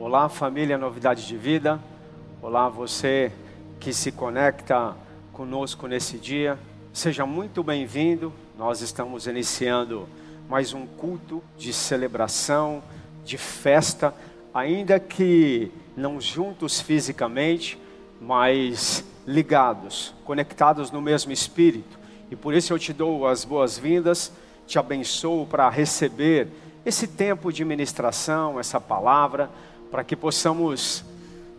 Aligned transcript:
Olá, 0.00 0.28
família 0.28 0.78
Novidade 0.78 1.26
de 1.26 1.36
Vida. 1.36 1.80
Olá, 2.40 2.68
você 2.68 3.32
que 3.80 3.92
se 3.92 4.12
conecta 4.12 4.94
conosco 5.32 5.88
nesse 5.88 6.18
dia. 6.18 6.56
Seja 6.92 7.26
muito 7.26 7.64
bem-vindo. 7.64 8.32
Nós 8.56 8.80
estamos 8.80 9.26
iniciando 9.26 10.08
mais 10.48 10.72
um 10.72 10.86
culto 10.86 11.42
de 11.56 11.72
celebração, 11.72 12.80
de 13.24 13.36
festa, 13.36 14.14
ainda 14.54 15.00
que 15.00 15.72
não 15.96 16.20
juntos 16.20 16.80
fisicamente, 16.80 17.76
mas 18.20 19.04
ligados, 19.26 20.14
conectados 20.24 20.92
no 20.92 21.02
mesmo 21.02 21.32
espírito. 21.32 21.98
E 22.30 22.36
por 22.36 22.54
isso 22.54 22.72
eu 22.72 22.78
te 22.78 22.92
dou 22.92 23.26
as 23.26 23.44
boas-vindas, 23.44 24.32
te 24.64 24.78
abençoo 24.78 25.44
para 25.44 25.68
receber 25.68 26.46
esse 26.86 27.08
tempo 27.08 27.52
de 27.52 27.64
ministração, 27.64 28.60
essa 28.60 28.80
palavra 28.80 29.50
para 29.90 30.04
que 30.04 30.14
possamos 30.14 31.04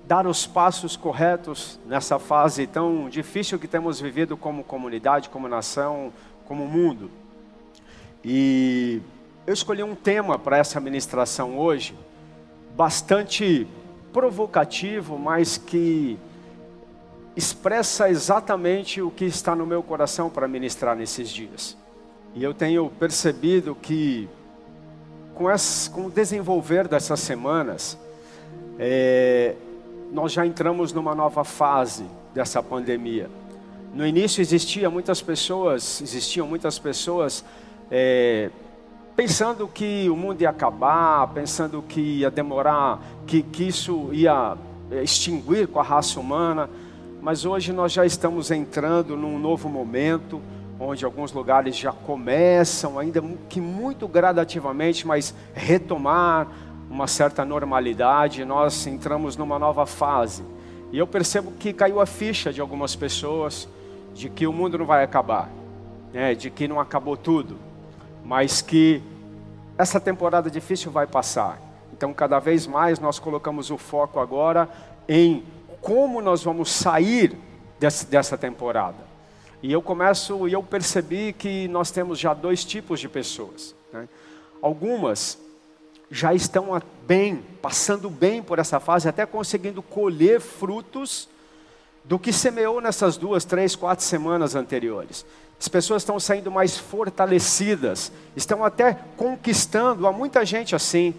dar 0.08 0.26
os 0.26 0.48
passos 0.48 0.98
corretos 0.98 1.80
nessa 1.86 2.18
fase 2.18 2.66
tão 2.66 3.08
difícil 3.10 3.60
que 3.60 3.68
temos 3.68 4.02
vivido 4.02 4.36
como 4.36 4.64
comunidade, 4.64 5.30
como 5.30 5.48
nação, 5.48 6.12
como 6.46 6.66
mundo. 6.66 7.12
E 8.26 9.02
eu 9.46 9.54
escolhi 9.54 9.84
um 9.84 9.94
tema 9.96 10.38
para 10.40 10.58
essa 10.58 10.80
ministração 10.80 11.60
hoje, 11.60 11.96
bastante 12.76 13.68
provocativo, 14.12 15.18
mas 15.18 15.58
que 15.58 16.18
expressa 17.36 18.10
exatamente 18.10 19.02
o 19.02 19.12
que 19.12 19.26
está 19.26 19.56
no 19.56 19.66
meu 19.66 19.84
coração 19.84 20.30
para 20.30 20.48
ministrar 20.48 20.96
nesses 20.96 21.30
dias. 21.30 21.78
E 22.34 22.44
eu 22.44 22.54
tenho 22.54 22.90
percebido 22.90 23.76
que, 23.76 24.28
com, 25.36 25.46
com 25.94 26.06
o 26.08 26.12
desenvolver 26.12 26.88
dessas 26.88 27.20
semanas, 27.20 27.98
é, 28.80 29.56
nós 30.12 30.32
já 30.32 30.46
entramos 30.46 30.94
numa 30.94 31.14
nova 31.14 31.44
fase 31.44 32.06
dessa 32.34 32.64
pandemia. 32.64 33.30
No 33.94 34.08
início 34.08 34.42
existia 34.42 34.90
muitas 34.90 35.22
pessoas, 35.22 36.02
existiam 36.02 36.48
muitas 36.48 36.80
pessoas 36.80 37.44
é, 37.92 38.50
pensando 39.16 39.68
que 39.68 40.10
o 40.10 40.16
mundo 40.16 40.42
ia 40.42 40.50
acabar, 40.50 41.28
pensando 41.34 41.84
que 41.88 42.00
ia 42.00 42.32
demorar, 42.32 43.02
que, 43.28 43.44
que 43.44 43.68
isso 43.68 44.10
ia 44.14 44.56
é, 44.90 45.04
extinguir 45.04 45.68
com 45.68 45.80
a 45.80 45.84
raça 45.84 46.20
humana. 46.20 46.70
Mas 47.22 47.44
hoje 47.44 47.74
nós 47.74 47.92
já 47.92 48.06
estamos 48.06 48.50
entrando 48.50 49.18
num 49.18 49.38
novo 49.38 49.68
momento, 49.68 50.42
onde 50.80 51.04
alguns 51.04 51.34
lugares 51.34 51.76
já 51.76 51.92
começam, 51.92 52.98
ainda 52.98 53.22
que 53.50 53.60
muito 53.60 54.08
gradativamente, 54.08 55.06
mas 55.06 55.36
retomar 55.54 56.48
uma 56.90 57.08
certa 57.08 57.46
normalidade, 57.46 58.44
nós 58.44 58.88
entramos 58.88 59.38
numa 59.38 59.60
nova 59.60 59.86
fase. 59.86 60.44
E 60.92 60.98
eu 60.98 61.06
percebo 61.06 61.52
que 61.52 61.72
caiu 61.72 62.02
a 62.02 62.06
ficha 62.06 62.52
de 62.52 62.60
algumas 62.60 62.96
pessoas 62.96 63.68
de 64.14 64.28
que 64.28 64.48
o 64.48 64.52
mundo 64.52 64.80
não 64.80 64.86
vai 64.86 65.04
acabar, 65.04 65.50
né? 66.12 66.34
de 66.34 66.50
que 66.50 66.68
não 66.68 66.80
acabou 66.80 67.16
tudo, 67.16 67.58
mas 68.26 68.62
que 68.62 69.02
essa 69.78 70.00
temporada 70.00 70.50
difícil 70.50 70.92
vai 70.92 71.06
passar. 71.06 71.62
Então, 71.94 72.14
cada 72.14 72.40
vez 72.40 72.66
mais 72.66 73.00
nós 73.00 73.20
colocamos 73.20 73.70
o 73.70 73.78
foco 73.78 74.20
agora 74.20 74.68
em 75.08 75.44
como 75.82 76.22
nós 76.22 76.44
vamos 76.44 76.72
sair 76.72 77.38
desse, 77.80 78.06
dessa 78.08 78.38
temporada. 78.38 79.10
E 79.62 79.72
eu 79.72 79.82
começo 79.82 80.48
e 80.48 80.54
eu 80.54 80.64
percebi 80.64 81.34
que 81.34 81.68
nós 81.68 81.92
temos 81.92 82.18
já 82.18 82.34
dois 82.34 82.64
tipos 82.66 83.00
de 83.00 83.08
pessoas. 83.08 83.76
Né? 83.92 84.08
Algumas 84.62 85.38
já 86.12 86.34
estão 86.34 86.82
bem, 87.06 87.44
passando 87.62 88.10
bem 88.10 88.42
por 88.42 88.60
essa 88.60 88.80
fase, 88.80 89.08
até 89.08 89.26
conseguindo 89.26 89.82
colher 89.82 90.42
frutos 90.42 91.30
do 92.04 92.18
que 92.18 92.34
semeou 92.34 92.82
nessas 92.82 93.18
duas, 93.18 93.46
três, 93.46 93.76
quatro 93.76 94.04
semanas 94.04 94.56
anteriores. 94.56 95.26
As 95.60 95.68
pessoas 95.68 96.02
estão 96.02 96.20
saindo 96.20 96.50
mais 96.50 96.78
fortalecidas, 96.78 98.12
estão 98.36 98.64
até 98.64 98.98
conquistando, 99.18 100.08
há 100.08 100.12
muita 100.12 100.46
gente 100.46 100.76
assim, 100.76 101.14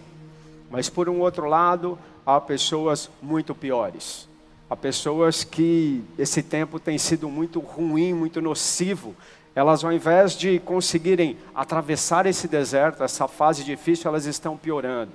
mas 0.71 0.89
por 0.89 1.09
um 1.09 1.21
outro 1.21 1.47
lado, 1.47 1.99
há 2.25 2.41
pessoas 2.41 3.11
muito 3.21 3.55
piores. 3.55 4.29
Há 4.69 4.77
pessoas 4.77 5.45
que 5.45 6.03
esse 6.17 6.43
tempo 6.43 6.79
tem 6.79 6.97
sido 6.97 7.29
muito 7.29 7.61
ruim, 7.61 8.15
muito 8.15 8.41
nocivo, 8.41 9.15
elas 9.55 9.85
ao 9.85 9.93
invés 9.93 10.33
de 10.33 10.59
conseguirem 10.61 11.37
atravessar 11.55 12.27
esse 12.27 12.47
deserto, 12.47 13.03
essa 13.03 13.27
fase 13.27 13.65
difícil, 13.65 14.09
elas 14.09 14.27
estão 14.27 14.57
piorando. 14.57 15.13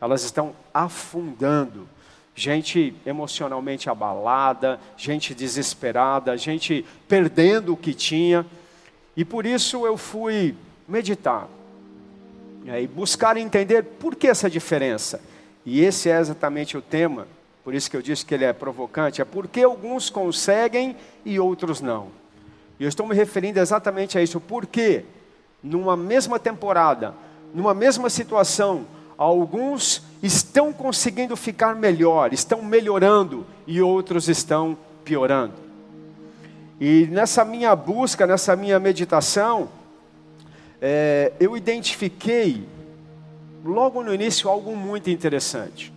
Elas 0.00 0.22
estão 0.22 0.54
afundando. 0.72 1.88
Gente 2.34 2.94
emocionalmente 3.04 3.90
abalada, 3.90 4.78
gente 4.96 5.34
desesperada, 5.34 6.36
gente 6.36 6.84
perdendo 7.08 7.72
o 7.72 7.76
que 7.76 7.92
tinha. 7.92 8.46
E 9.16 9.24
por 9.24 9.44
isso 9.44 9.84
eu 9.84 9.96
fui 9.96 10.54
meditar 10.86 11.48
e 12.64 12.86
buscar 12.86 13.36
entender 13.36 13.82
por 13.82 14.14
que 14.14 14.28
essa 14.28 14.48
diferença. 14.48 15.20
E 15.64 15.84
esse 15.84 16.08
é 16.08 16.18
exatamente 16.18 16.76
o 16.76 16.82
tema, 16.82 17.26
por 17.64 17.74
isso 17.74 17.90
que 17.90 17.96
eu 17.96 18.02
disse 18.02 18.24
que 18.24 18.34
ele 18.34 18.44
é 18.44 18.52
provocante, 18.52 19.20
é 19.20 19.24
porque 19.24 19.62
alguns 19.62 20.08
conseguem 20.08 20.96
e 21.24 21.38
outros 21.38 21.80
não. 21.80 22.08
E 22.78 22.84
eu 22.84 22.88
estou 22.88 23.06
me 23.06 23.14
referindo 23.14 23.58
exatamente 23.58 24.16
a 24.16 24.22
isso, 24.22 24.40
porque 24.40 25.04
numa 25.62 25.96
mesma 25.96 26.38
temporada, 26.38 27.14
numa 27.52 27.74
mesma 27.74 28.08
situação, 28.08 28.86
alguns 29.16 30.02
estão 30.22 30.72
conseguindo 30.72 31.36
ficar 31.36 31.74
melhor, 31.74 32.32
estão 32.32 32.62
melhorando 32.62 33.44
e 33.66 33.82
outros 33.82 34.28
estão 34.28 34.78
piorando. 35.04 35.54
E 36.80 37.08
nessa 37.10 37.44
minha 37.44 37.74
busca, 37.74 38.26
nessa 38.26 38.54
minha 38.54 38.78
meditação, 38.78 39.68
é, 40.80 41.32
eu 41.40 41.56
identifiquei 41.56 42.64
logo 43.64 44.04
no 44.04 44.14
início 44.14 44.48
algo 44.48 44.76
muito 44.76 45.10
interessante. 45.10 45.92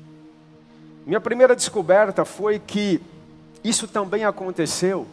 Minha 1.05 1.21
primeira 1.21 1.55
descoberta 1.55 2.25
foi 2.25 2.57
que 2.57 2.99
isso 3.63 3.87
também 3.87 4.25
aconteceu 4.25 5.05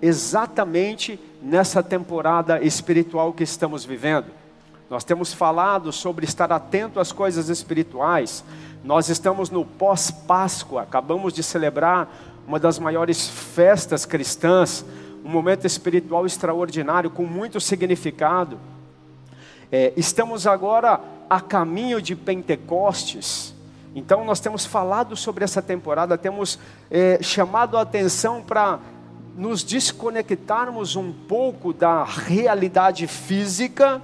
exatamente 0.00 1.18
nessa 1.42 1.82
temporada 1.82 2.60
espiritual 2.62 3.32
que 3.32 3.44
estamos 3.44 3.84
vivendo. 3.84 4.26
Nós 4.88 5.02
temos 5.02 5.32
falado 5.32 5.92
sobre 5.92 6.24
estar 6.24 6.52
atento 6.52 7.00
às 7.00 7.10
coisas 7.10 7.48
espirituais. 7.48 8.44
Nós 8.84 9.08
estamos 9.08 9.50
no 9.50 9.64
pós-Páscoa, 9.64 10.82
acabamos 10.82 11.32
de 11.32 11.42
celebrar 11.42 12.08
uma 12.46 12.60
das 12.60 12.78
maiores 12.78 13.28
festas 13.28 14.06
cristãs, 14.06 14.84
um 15.24 15.28
momento 15.28 15.66
espiritual 15.66 16.24
extraordinário, 16.24 17.10
com 17.10 17.24
muito 17.24 17.60
significado. 17.60 18.58
É, 19.72 19.92
estamos 19.96 20.46
agora 20.46 21.00
a 21.28 21.40
caminho 21.40 22.00
de 22.00 22.14
Pentecostes. 22.14 23.52
Então, 23.96 24.24
nós 24.24 24.38
temos 24.38 24.64
falado 24.64 25.16
sobre 25.16 25.42
essa 25.42 25.60
temporada, 25.60 26.16
temos 26.16 26.58
é, 26.88 27.18
chamado 27.20 27.76
a 27.76 27.80
atenção 27.80 28.40
para 28.42 28.78
nos 29.36 29.62
desconectarmos 29.62 30.96
um 30.96 31.12
pouco 31.12 31.72
da 31.72 32.02
realidade 32.04 33.06
física, 33.06 34.00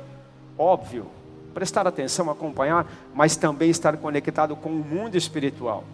óbvio, 0.58 1.06
prestar 1.54 1.86
atenção, 1.86 2.30
acompanhar, 2.30 2.86
mas 3.14 3.34
também 3.36 3.70
estar 3.70 3.96
conectado 3.96 4.54
com 4.54 4.68
o 4.68 4.84
mundo 4.84 5.16
espiritual. 5.16 5.84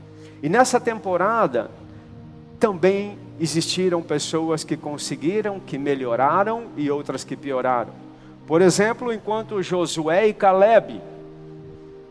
E 0.42 0.48
nessa 0.48 0.80
temporada 0.80 1.70
também 2.58 3.16
existiram 3.38 4.02
pessoas 4.02 4.64
que 4.64 4.76
conseguiram, 4.76 5.60
que 5.60 5.78
melhoraram 5.78 6.64
e 6.76 6.90
outras 6.90 7.22
que 7.22 7.36
pioraram. 7.36 7.92
Por 8.46 8.60
exemplo, 8.60 9.12
enquanto 9.12 9.62
Josué 9.62 10.26
e 10.28 10.34
Caleb 10.34 11.00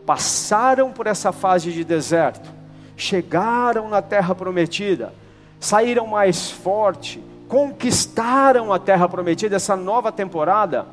passaram 0.06 0.90
por 0.92 1.06
essa 1.06 1.32
fase 1.32 1.72
de 1.72 1.84
deserto, 1.84 2.48
chegaram 2.96 3.88
na 3.88 4.00
terra 4.00 4.34
prometida, 4.34 5.12
saíram 5.60 6.06
mais 6.06 6.50
forte, 6.50 7.22
conquistaram 7.48 8.72
a 8.72 8.78
terra 8.78 9.08
prometida, 9.08 9.56
essa 9.56 9.76
nova 9.76 10.12
temporada, 10.12 10.86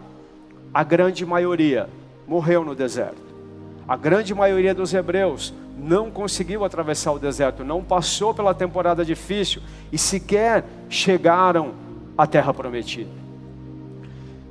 a 0.73 0.83
grande 0.83 1.25
maioria 1.25 1.89
morreu 2.27 2.63
no 2.63 2.75
deserto. 2.75 3.23
A 3.87 3.95
grande 3.95 4.33
maioria 4.33 4.73
dos 4.73 4.93
hebreus 4.93 5.53
não 5.77 6.09
conseguiu 6.09 6.63
atravessar 6.63 7.11
o 7.11 7.19
deserto, 7.19 7.63
não 7.63 7.83
passou 7.83 8.33
pela 8.33 8.53
temporada 8.53 9.05
difícil 9.05 9.61
e 9.91 9.97
sequer 9.97 10.65
chegaram 10.89 11.73
à 12.17 12.25
terra 12.25 12.53
prometida. 12.53 13.09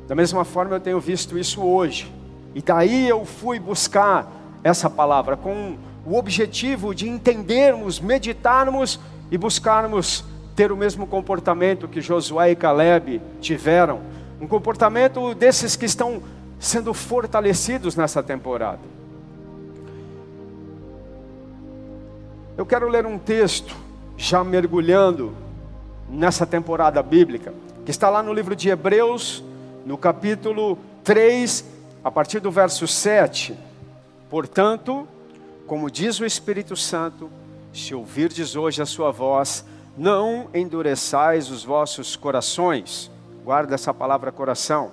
Da 0.07 0.15
mesma 0.15 0.45
forma 0.45 0.77
eu 0.77 0.81
tenho 0.81 1.01
visto 1.01 1.39
isso 1.39 1.63
hoje. 1.63 2.13
E 2.55 2.63
daí 2.63 3.09
eu 3.09 3.25
fui 3.25 3.59
buscar 3.59 4.31
essa 4.63 4.89
palavra 4.89 5.37
com 5.37 5.77
o 6.07 6.17
objetivo 6.17 6.95
de 6.95 7.09
entendermos, 7.09 7.99
meditarmos 7.99 9.01
e 9.31 9.39
buscarmos 9.39 10.25
ter 10.55 10.71
o 10.71 10.77
mesmo 10.77 11.07
comportamento 11.07 11.89
que 11.89 12.01
Josué 12.01 12.53
e 12.53 12.57
Caleb 12.57 13.21
tiveram, 13.41 14.01
um 14.41 14.47
comportamento 14.47 15.35
desses 15.35 15.77
que 15.77 15.85
estão 15.85 16.23
sendo 16.59 16.95
fortalecidos 16.95 17.97
nessa 17.97 18.23
temporada. 18.23 18.81
Eu 22.57 22.65
quero 22.65 22.89
ler 22.89 23.05
um 23.05 23.19
texto, 23.19 23.75
já 24.17 24.45
mergulhando 24.45 25.35
nessa 26.09 26.47
temporada 26.47 27.03
bíblica, 27.03 27.53
que 27.85 27.91
está 27.91 28.09
lá 28.09 28.23
no 28.23 28.33
livro 28.33 28.55
de 28.55 28.69
Hebreus, 28.69 29.43
no 29.85 29.99
capítulo 29.99 30.79
3, 31.03 31.65
a 32.05 32.11
partir 32.11 32.39
do 32.39 32.51
verso 32.51 32.87
7. 32.87 33.59
Portanto, 34.31 35.07
como 35.67 35.91
diz 35.91 36.21
o 36.21 36.25
Espírito 36.25 36.77
Santo, 36.77 37.29
se 37.75 37.95
ouvirdes 37.95 38.55
hoje 38.55 38.81
a 38.81 38.87
sua 38.87 39.11
voz, 39.11 39.65
não 39.97 40.49
endureçais 40.55 41.51
os 41.51 41.65
vossos 41.65 42.15
corações. 42.15 43.11
Guarda 43.45 43.75
essa 43.75 43.93
palavra 43.93 44.31
coração. 44.31 44.93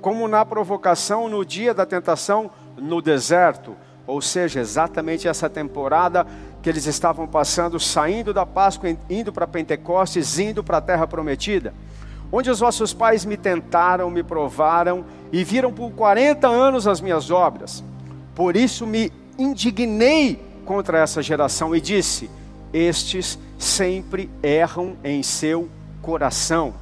Como 0.00 0.26
na 0.26 0.44
provocação 0.44 1.28
no 1.28 1.44
dia 1.44 1.72
da 1.72 1.86
tentação 1.86 2.50
no 2.76 3.00
deserto, 3.00 3.76
ou 4.06 4.20
seja, 4.20 4.60
exatamente 4.60 5.26
essa 5.26 5.48
temporada 5.48 6.26
que 6.62 6.68
eles 6.68 6.86
estavam 6.86 7.26
passando, 7.26 7.78
saindo 7.78 8.34
da 8.34 8.44
Páscoa, 8.44 8.96
indo 9.08 9.32
para 9.32 9.46
Pentecostes, 9.46 10.38
indo 10.38 10.62
para 10.62 10.78
a 10.78 10.82
terra 10.82 11.06
prometida, 11.06 11.72
onde 12.30 12.50
os 12.50 12.60
vossos 12.60 12.92
pais 12.92 13.24
me 13.24 13.36
tentaram, 13.36 14.10
me 14.10 14.22
provaram 14.22 15.04
e 15.32 15.42
viram 15.44 15.72
por 15.72 15.92
40 15.92 16.46
anos 16.46 16.86
as 16.86 17.00
minhas 17.00 17.30
obras. 17.30 17.82
Por 18.34 18.56
isso 18.56 18.86
me 18.86 19.12
indignei 19.38 20.45
contra 20.66 20.98
essa 20.98 21.22
geração 21.22 21.74
e 21.74 21.80
disse: 21.80 22.28
Estes 22.72 23.38
sempre 23.58 24.28
erram 24.42 24.96
em 25.02 25.22
seu 25.22 25.70
coração 26.02 26.74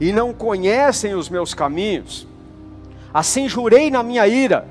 e 0.00 0.12
não 0.12 0.32
conhecem 0.32 1.14
os 1.14 1.28
meus 1.28 1.54
caminhos. 1.54 2.26
Assim 3.12 3.48
jurei 3.48 3.90
na 3.90 4.02
minha 4.02 4.26
ira 4.26 4.66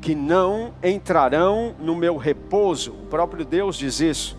que 0.00 0.14
não 0.14 0.72
entrarão 0.82 1.74
no 1.78 1.94
meu 1.94 2.16
repouso. 2.16 2.92
O 2.92 3.06
próprio 3.06 3.44
Deus 3.44 3.76
diz 3.76 4.00
isso. 4.00 4.36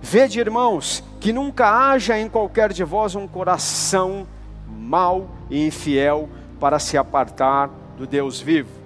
Vede, 0.00 0.40
irmãos, 0.40 1.02
que 1.20 1.32
nunca 1.32 1.68
haja 1.68 2.18
em 2.18 2.28
qualquer 2.28 2.72
de 2.72 2.82
vós 2.82 3.14
um 3.14 3.26
coração 3.26 4.26
mau 4.68 5.30
e 5.48 5.66
infiel 5.66 6.28
para 6.58 6.78
se 6.78 6.98
apartar 6.98 7.70
do 7.96 8.06
Deus 8.06 8.40
vivo. 8.40 8.81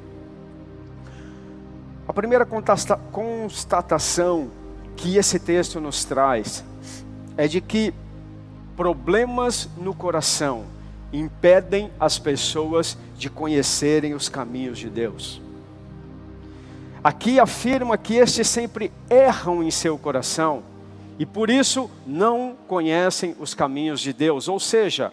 A 2.08 2.12
primeira 2.12 2.46
constatação 2.46 4.48
que 4.96 5.16
esse 5.16 5.38
texto 5.38 5.80
nos 5.80 6.04
traz 6.04 6.64
é 7.36 7.48
de 7.48 7.60
que 7.60 7.92
problemas 8.76 9.68
no 9.76 9.94
coração 9.94 10.64
impedem 11.12 11.90
as 11.98 12.18
pessoas 12.18 12.96
de 13.16 13.28
conhecerem 13.28 14.14
os 14.14 14.28
caminhos 14.28 14.78
de 14.78 14.88
Deus. 14.88 15.40
Aqui 17.02 17.38
afirma 17.38 17.96
que 17.96 18.14
estes 18.14 18.48
sempre 18.48 18.92
erram 19.08 19.62
em 19.62 19.70
seu 19.70 19.98
coração 19.98 20.62
e 21.18 21.24
por 21.24 21.50
isso 21.50 21.90
não 22.06 22.56
conhecem 22.66 23.34
os 23.38 23.54
caminhos 23.54 24.00
de 24.00 24.12
Deus. 24.12 24.48
Ou 24.48 24.60
seja, 24.60 25.12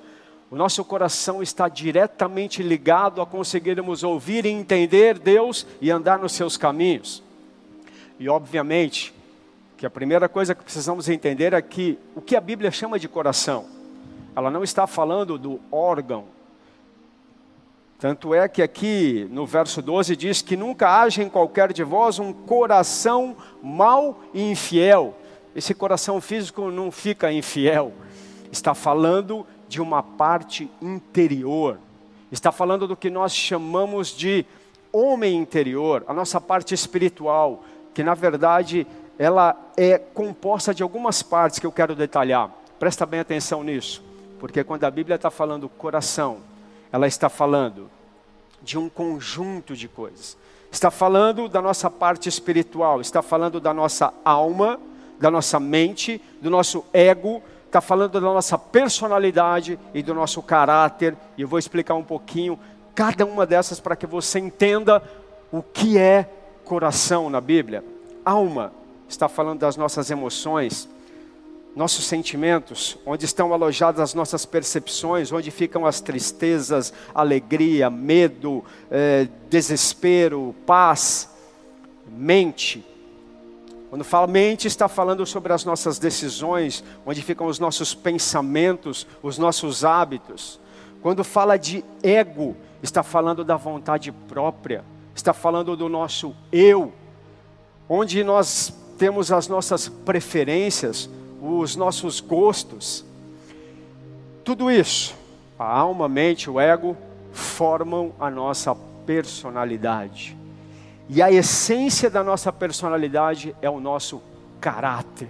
o 0.54 0.56
nosso 0.56 0.86
coração 0.86 1.42
está 1.42 1.68
diretamente 1.68 2.62
ligado 2.62 3.20
a 3.20 3.26
conseguirmos 3.26 4.04
ouvir 4.04 4.46
e 4.46 4.50
entender 4.50 5.18
Deus 5.18 5.66
e 5.82 5.90
andar 5.90 6.20
nos 6.20 6.34
seus 6.34 6.58
caminhos. 6.58 7.24
E 8.20 8.30
obviamente 8.30 9.12
que 9.76 9.84
a 9.84 9.90
primeira 9.90 10.30
coisa 10.30 10.54
que 10.54 10.64
precisamos 10.64 11.10
entender 11.10 11.54
é 11.54 11.62
que 11.64 11.98
o 12.14 12.22
que 12.22 12.36
a 12.36 12.40
Bíblia 12.40 12.70
chama 12.70 13.00
de 13.00 13.08
coração, 13.08 13.66
ela 14.36 14.52
não 14.52 14.64
está 14.64 14.86
falando 14.86 15.40
do 15.40 15.60
órgão 15.72 16.26
tanto 18.04 18.36
é 18.36 18.50
que 18.50 18.62
aqui 18.62 19.30
no 19.32 19.46
verso 19.46 19.82
12 19.82 20.16
diz 20.18 20.42
que 20.42 20.58
nunca 20.58 21.02
haja 21.02 21.24
em 21.24 21.30
qualquer 21.30 21.72
de 21.72 21.86
vós 21.86 22.20
um 22.20 22.34
coração 22.34 23.34
mau 23.62 24.22
e 24.34 24.52
infiel. 24.52 25.16
Esse 25.56 25.74
coração 25.74 26.20
físico 26.20 26.70
não 26.70 26.92
fica 26.92 27.32
infiel. 27.32 27.94
Está 28.52 28.76
falando 28.76 29.48
de 29.74 29.82
uma 29.82 30.04
parte 30.04 30.70
interior. 30.80 31.80
Está 32.32 32.52
falando 32.52 32.88
do 32.88 32.96
que 32.96 33.10
nós 33.10 33.36
chamamos 33.36 34.10
de 34.10 34.46
homem 34.92 35.36
interior, 35.36 36.04
a 36.08 36.14
nossa 36.14 36.40
parte 36.40 36.76
espiritual, 36.76 37.64
que 37.92 38.04
na 38.04 38.14
verdade 38.14 38.86
ela 39.18 39.58
é 39.76 39.98
composta 39.98 40.76
de 40.76 40.84
algumas 40.84 41.24
partes 41.24 41.58
que 41.58 41.66
eu 41.66 41.72
quero 41.72 41.96
detalhar. 41.96 42.52
Presta 42.78 43.04
bem 43.04 43.20
atenção 43.20 43.64
nisso, 43.64 44.04
porque 44.40 44.64
quando 44.64 44.84
a 44.84 44.92
Bíblia 44.92 45.16
está 45.16 45.32
falando 45.32 45.68
coração, 45.68 46.38
ela 46.92 47.08
está 47.08 47.28
falando 47.28 47.90
de 48.62 48.78
um 48.78 48.88
conjunto 48.88 49.76
de 49.76 49.88
coisas. 49.88 50.38
Está 50.72 50.92
falando 50.92 51.50
da 51.50 51.64
nossa 51.64 51.90
parte 51.90 52.30
espiritual, 52.30 53.02
está 53.02 53.24
falando 53.24 53.60
da 53.60 53.74
nossa 53.74 54.14
alma, 54.24 54.80
da 55.20 55.32
nossa 55.32 55.60
mente, 55.60 56.22
do 56.40 56.52
nosso 56.52 56.86
ego, 56.94 57.42
está 57.74 57.82
falando 57.82 58.12
da 58.12 58.22
nossa 58.22 58.56
personalidade 58.56 59.80
e 59.96 60.04
do 60.04 60.14
nosso 60.14 60.44
caráter. 60.44 61.18
E 61.36 61.42
eu 61.42 61.48
vou 61.48 61.58
explicar 61.58 61.96
um 61.96 62.04
pouquinho 62.04 62.60
cada 62.94 63.26
uma 63.26 63.48
dessas 63.48 63.80
para 63.80 63.96
que 63.96 64.06
você 64.06 64.38
entenda 64.38 65.02
o 65.52 65.64
que 65.64 65.98
é 65.98 66.30
coração 66.64 67.32
na 67.32 67.42
Bíblia. 67.42 67.84
Alma 68.24 68.72
está 69.10 69.28
falando 69.28 69.62
das 69.62 69.76
nossas 69.76 70.12
emoções, 70.12 70.88
nossos 71.76 72.06
sentimentos, 72.06 72.96
onde 73.08 73.26
estão 73.26 73.52
alojadas 73.52 74.00
as 74.02 74.14
nossas 74.14 74.46
percepções, 74.46 75.32
onde 75.32 75.50
ficam 75.50 75.88
as 75.88 76.00
tristezas, 76.00 76.94
alegria, 77.12 77.90
medo, 77.90 78.64
eh, 78.92 79.28
desespero, 79.50 80.54
paz, 80.64 81.28
mente. 82.08 82.86
Quando 83.94 84.04
fala 84.04 84.26
mente, 84.26 84.68
está 84.68 84.88
falando 84.88 85.24
sobre 85.24 85.54
as 85.54 85.64
nossas 85.64 86.00
decisões, 86.00 86.84
onde 87.06 87.22
ficam 87.22 87.46
os 87.46 87.60
nossos 87.60 87.94
pensamentos, 87.94 89.06
os 89.22 89.38
nossos 89.38 89.86
hábitos. 89.86 90.60
Quando 91.00 91.24
fala 91.24 91.60
de 91.60 91.86
ego, 92.02 92.58
está 92.82 93.04
falando 93.04 93.44
da 93.44 93.56
vontade 93.56 94.12
própria, 94.12 94.84
está 95.14 95.32
falando 95.32 95.78
do 95.78 95.88
nosso 95.90 96.36
eu, 96.52 96.92
onde 97.88 98.24
nós 98.24 98.74
temos 98.98 99.32
as 99.32 99.48
nossas 99.48 99.88
preferências, 99.88 101.08
os 101.40 101.76
nossos 101.76 102.20
gostos. 102.20 103.06
Tudo 104.44 104.72
isso, 104.72 105.14
a 105.60 105.72
alma, 105.72 106.06
a 106.06 106.10
mente, 106.10 106.50
o 106.50 106.60
ego, 106.60 106.98
formam 107.32 108.12
a 108.20 108.28
nossa 108.32 108.74
personalidade. 109.06 110.36
E 111.16 111.22
a 111.22 111.32
essência 111.32 112.10
da 112.10 112.24
nossa 112.24 112.52
personalidade 112.52 113.56
é 113.62 113.70
o 113.70 113.80
nosso 113.80 114.20
caráter. 114.60 115.30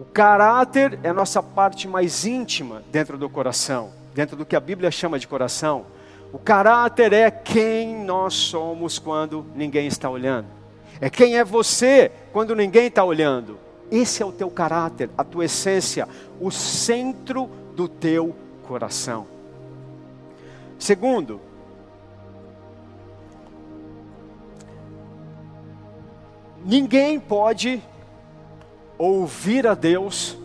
O 0.00 0.06
caráter 0.06 0.98
é 1.02 1.10
a 1.10 1.12
nossa 1.12 1.42
parte 1.42 1.86
mais 1.86 2.24
íntima 2.24 2.82
dentro 2.90 3.18
do 3.18 3.28
coração, 3.28 3.90
dentro 4.14 4.38
do 4.38 4.46
que 4.46 4.56
a 4.56 4.60
Bíblia 4.60 4.90
chama 4.90 5.18
de 5.18 5.28
coração. 5.28 5.84
O 6.32 6.38
caráter 6.38 7.12
é 7.12 7.30
quem 7.30 8.02
nós 8.02 8.32
somos 8.32 8.98
quando 8.98 9.44
ninguém 9.54 9.86
está 9.86 10.08
olhando. 10.08 10.46
É 10.98 11.10
quem 11.10 11.36
é 11.36 11.44
você 11.44 12.10
quando 12.32 12.56
ninguém 12.56 12.86
está 12.86 13.04
olhando. 13.04 13.58
Esse 13.90 14.22
é 14.22 14.24
o 14.24 14.32
teu 14.32 14.50
caráter, 14.50 15.10
a 15.18 15.24
tua 15.24 15.44
essência, 15.44 16.08
o 16.40 16.50
centro 16.50 17.50
do 17.76 17.86
teu 17.86 18.34
coração. 18.66 19.26
Segundo, 20.78 21.38
ninguém 26.68 27.18
pode 27.18 27.82
ouvir 28.98 29.66
a 29.66 29.74
Deus 29.74 30.36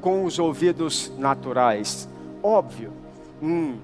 com 0.00 0.24
os 0.24 0.38
ouvidos 0.38 1.10
naturais. 1.18 2.08
Óbvio, 2.40 2.92
em 3.42 3.80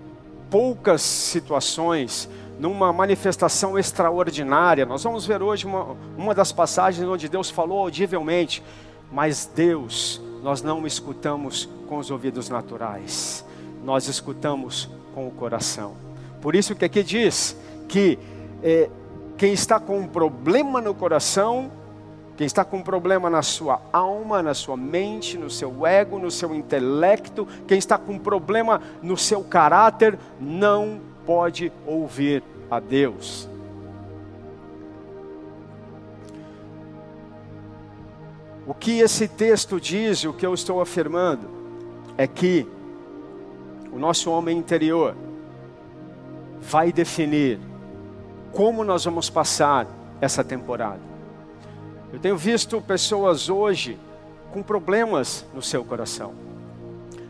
poucas 0.48 1.02
situações, 1.02 2.30
numa 2.60 2.92
manifestação 2.92 3.76
extraordinária. 3.76 4.86
Nós 4.86 5.02
vamos 5.02 5.26
ver 5.26 5.42
hoje 5.42 5.66
uma, 5.66 5.96
uma 6.16 6.32
das 6.32 6.52
passagens 6.52 7.08
onde 7.08 7.28
Deus 7.28 7.50
falou 7.50 7.80
audivelmente, 7.80 8.62
mas 9.10 9.50
Deus, 9.52 10.22
nós 10.44 10.62
não 10.62 10.86
escutamos 10.86 11.68
com 11.88 11.98
os 11.98 12.08
ouvidos 12.08 12.48
naturais, 12.48 13.44
nós 13.82 14.06
escutamos 14.06 14.88
com 15.12 15.26
o 15.26 15.30
coração. 15.32 15.94
Por 16.40 16.54
isso 16.54 16.76
que 16.76 16.84
aqui 16.84 17.02
diz 17.02 17.56
que 17.88 18.16
é, 18.62 18.88
quem 19.36 19.52
está 19.52 19.80
com 19.80 19.98
um 19.98 20.06
problema 20.06 20.80
no 20.80 20.94
coração, 20.94 21.70
quem 22.36 22.46
está 22.46 22.64
com 22.64 22.78
um 22.78 22.82
problema 22.82 23.30
na 23.30 23.42
sua 23.42 23.80
alma, 23.92 24.42
na 24.42 24.54
sua 24.54 24.76
mente, 24.76 25.38
no 25.38 25.50
seu 25.50 25.86
ego, 25.86 26.18
no 26.18 26.30
seu 26.30 26.54
intelecto, 26.54 27.46
quem 27.66 27.78
está 27.78 27.96
com 27.96 28.12
um 28.12 28.18
problema 28.18 28.80
no 29.02 29.16
seu 29.16 29.42
caráter, 29.42 30.18
não 30.40 31.00
pode 31.24 31.72
ouvir 31.86 32.42
a 32.70 32.80
Deus. 32.80 33.48
O 38.66 38.72
que 38.72 39.00
esse 39.00 39.28
texto 39.28 39.80
diz, 39.80 40.24
o 40.24 40.32
que 40.32 40.46
eu 40.46 40.54
estou 40.54 40.80
afirmando, 40.80 41.48
é 42.16 42.26
que 42.26 42.66
o 43.92 43.98
nosso 43.98 44.30
homem 44.30 44.56
interior 44.56 45.14
vai 46.60 46.90
definir 46.90 47.60
como 48.54 48.84
nós 48.84 49.04
vamos 49.04 49.28
passar 49.28 49.86
essa 50.20 50.44
temporada. 50.44 51.00
Eu 52.12 52.20
tenho 52.20 52.36
visto 52.36 52.80
pessoas 52.80 53.48
hoje 53.50 53.98
com 54.52 54.62
problemas 54.62 55.44
no 55.52 55.60
seu 55.60 55.84
coração. 55.84 56.32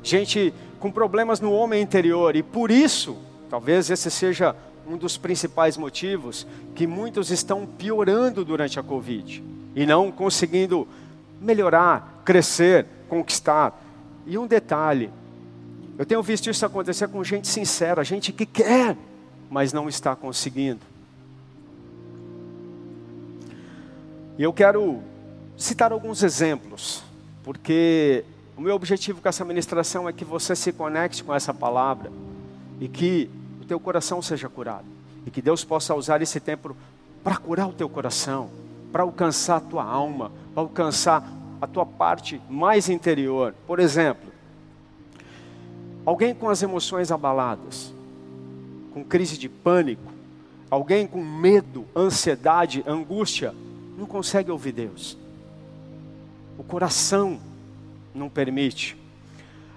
Gente 0.02 0.52
com 0.78 0.92
problemas 0.92 1.40
no 1.40 1.50
homem 1.50 1.82
interior 1.82 2.36
e 2.36 2.42
por 2.42 2.70
isso, 2.70 3.16
talvez 3.48 3.88
esse 3.88 4.10
seja 4.10 4.54
um 4.86 4.98
dos 4.98 5.16
principais 5.16 5.78
motivos 5.78 6.46
que 6.74 6.86
muitos 6.86 7.30
estão 7.30 7.64
piorando 7.64 8.44
durante 8.44 8.78
a 8.78 8.82
Covid 8.82 9.42
e 9.74 9.86
não 9.86 10.12
conseguindo 10.12 10.86
melhorar, 11.40 12.20
crescer, 12.22 12.86
conquistar. 13.08 13.82
E 14.26 14.36
um 14.36 14.46
detalhe, 14.46 15.10
eu 15.96 16.04
tenho 16.04 16.22
visto 16.22 16.50
isso 16.50 16.66
acontecer 16.66 17.08
com 17.08 17.24
gente 17.24 17.48
sincera, 17.48 18.04
gente 18.04 18.30
que 18.30 18.44
quer, 18.44 18.94
mas 19.48 19.72
não 19.72 19.88
está 19.88 20.14
conseguindo. 20.14 20.93
E 24.36 24.42
eu 24.42 24.52
quero 24.52 25.00
citar 25.56 25.92
alguns 25.92 26.22
exemplos, 26.24 27.04
porque 27.44 28.24
o 28.56 28.60
meu 28.60 28.74
objetivo 28.74 29.20
com 29.20 29.28
essa 29.28 29.44
ministração 29.44 30.08
é 30.08 30.12
que 30.12 30.24
você 30.24 30.56
se 30.56 30.72
conecte 30.72 31.22
com 31.22 31.32
essa 31.32 31.54
palavra 31.54 32.10
e 32.80 32.88
que 32.88 33.30
o 33.60 33.64
teu 33.64 33.78
coração 33.78 34.20
seja 34.20 34.48
curado. 34.48 34.86
E 35.24 35.30
que 35.30 35.40
Deus 35.40 35.64
possa 35.64 35.94
usar 35.94 36.20
esse 36.20 36.40
tempo 36.40 36.76
para 37.22 37.36
curar 37.36 37.68
o 37.68 37.72
teu 37.72 37.88
coração, 37.88 38.50
para 38.92 39.04
alcançar 39.04 39.56
a 39.56 39.60
tua 39.60 39.84
alma, 39.84 40.32
para 40.52 40.62
alcançar 40.62 41.24
a 41.60 41.66
tua 41.66 41.86
parte 41.86 42.40
mais 42.50 42.88
interior. 42.88 43.54
Por 43.66 43.78
exemplo, 43.78 44.32
alguém 46.04 46.34
com 46.34 46.50
as 46.50 46.60
emoções 46.62 47.10
abaladas, 47.12 47.94
com 48.92 49.04
crise 49.04 49.38
de 49.38 49.48
pânico, 49.48 50.12
alguém 50.68 51.06
com 51.06 51.22
medo, 51.22 51.86
ansiedade, 51.96 52.84
angústia, 52.86 53.54
não 53.96 54.06
consegue 54.06 54.50
ouvir 54.50 54.72
Deus. 54.72 55.16
O 56.58 56.64
coração 56.64 57.40
não 58.14 58.28
permite. 58.28 58.96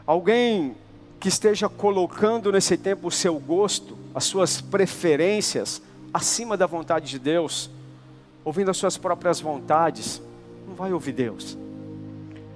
Alguém 0.05 0.75
que 1.19 1.27
esteja 1.27 1.67
colocando 1.67 2.51
nesse 2.51 2.77
tempo 2.77 3.07
o 3.07 3.11
seu 3.11 3.39
gosto, 3.39 3.97
as 4.13 4.23
suas 4.23 4.61
preferências 4.61 5.81
acima 6.13 6.55
da 6.55 6.65
vontade 6.65 7.09
de 7.09 7.19
Deus, 7.19 7.69
ouvindo 8.43 8.71
as 8.71 8.77
suas 8.77 8.97
próprias 8.97 9.39
vontades, 9.39 10.21
não 10.67 10.75
vai 10.75 10.93
ouvir 10.93 11.11
Deus. 11.11 11.57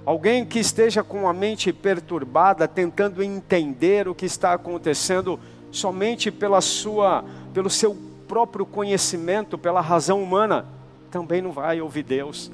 Alguém 0.05 0.45
que 0.45 0.59
esteja 0.59 1.03
com 1.03 1.27
a 1.27 1.33
mente 1.33 1.71
perturbada, 1.71 2.67
tentando 2.67 3.21
entender 3.21 4.07
o 4.07 4.15
que 4.15 4.25
está 4.25 4.53
acontecendo 4.53 5.39
somente 5.71 6.31
pela 6.31 6.59
sua, 6.59 7.23
pelo 7.53 7.69
seu 7.69 7.95
próprio 8.27 8.65
conhecimento, 8.65 9.57
pela 9.57 9.81
razão 9.81 10.21
humana, 10.21 10.65
também 11.11 11.41
não 11.41 11.51
vai 11.51 11.81
ouvir 11.81 12.03
Deus. 12.03 12.49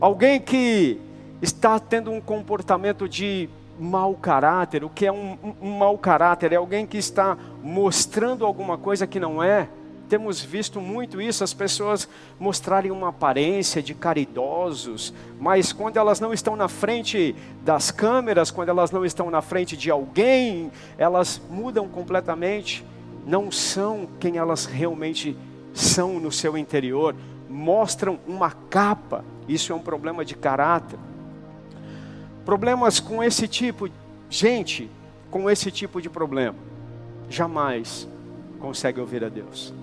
Alguém 0.00 0.40
que 0.40 0.98
está 1.42 1.78
tendo 1.78 2.10
um 2.10 2.20
comportamento 2.20 3.08
de 3.08 3.48
mau 3.78 4.14
caráter. 4.14 4.84
O 4.84 4.90
que 4.90 5.06
é 5.06 5.12
um, 5.12 5.38
um, 5.60 5.78
mau 5.78 5.96
caráter? 5.96 6.52
É 6.52 6.56
alguém 6.56 6.86
que 6.86 6.98
está 6.98 7.36
mostrando 7.62 8.44
alguma 8.44 8.76
coisa 8.76 9.06
que 9.06 9.18
não 9.18 9.42
é. 9.42 9.68
Temos 10.08 10.40
visto 10.40 10.80
muito 10.80 11.20
isso, 11.20 11.44
as 11.44 11.54
pessoas 11.54 12.08
mostrarem 12.38 12.90
uma 12.90 13.10
aparência 13.10 13.80
de 13.80 13.94
caridosos, 13.94 15.14
mas 15.38 15.72
quando 15.72 15.98
elas 15.98 16.18
não 16.18 16.32
estão 16.32 16.56
na 16.56 16.66
frente 16.66 17.36
das 17.62 17.92
câmeras, 17.92 18.50
quando 18.50 18.70
elas 18.70 18.90
não 18.90 19.04
estão 19.04 19.30
na 19.30 19.40
frente 19.40 19.76
de 19.76 19.88
alguém, 19.88 20.72
elas 20.98 21.40
mudam 21.48 21.86
completamente, 21.86 22.84
não 23.24 23.52
são 23.52 24.08
quem 24.18 24.36
elas 24.36 24.66
realmente 24.66 25.36
são 25.72 26.18
no 26.18 26.32
seu 26.32 26.58
interior, 26.58 27.14
mostram 27.50 28.20
uma 28.26 28.52
capa, 28.52 29.24
isso 29.48 29.72
é 29.72 29.76
um 29.76 29.80
problema 29.80 30.24
de 30.24 30.36
caráter. 30.36 30.98
Problemas 32.44 33.00
com 33.00 33.22
esse 33.22 33.48
tipo, 33.48 33.90
gente 34.28 34.88
com 35.30 35.50
esse 35.50 35.70
tipo 35.70 36.00
de 36.00 36.08
problema, 36.08 36.56
jamais 37.28 38.08
consegue 38.60 39.00
ouvir 39.00 39.24
a 39.24 39.28
Deus. 39.28 39.74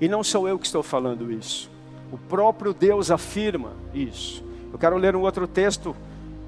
E 0.00 0.08
não 0.08 0.24
sou 0.24 0.48
eu 0.48 0.58
que 0.58 0.66
estou 0.66 0.82
falando 0.82 1.30
isso. 1.30 1.70
O 2.10 2.18
próprio 2.18 2.74
Deus 2.74 3.10
afirma 3.10 3.72
isso. 3.94 4.44
Eu 4.72 4.78
quero 4.78 4.96
ler 4.96 5.14
um 5.14 5.22
outro 5.22 5.46
texto. 5.46 5.94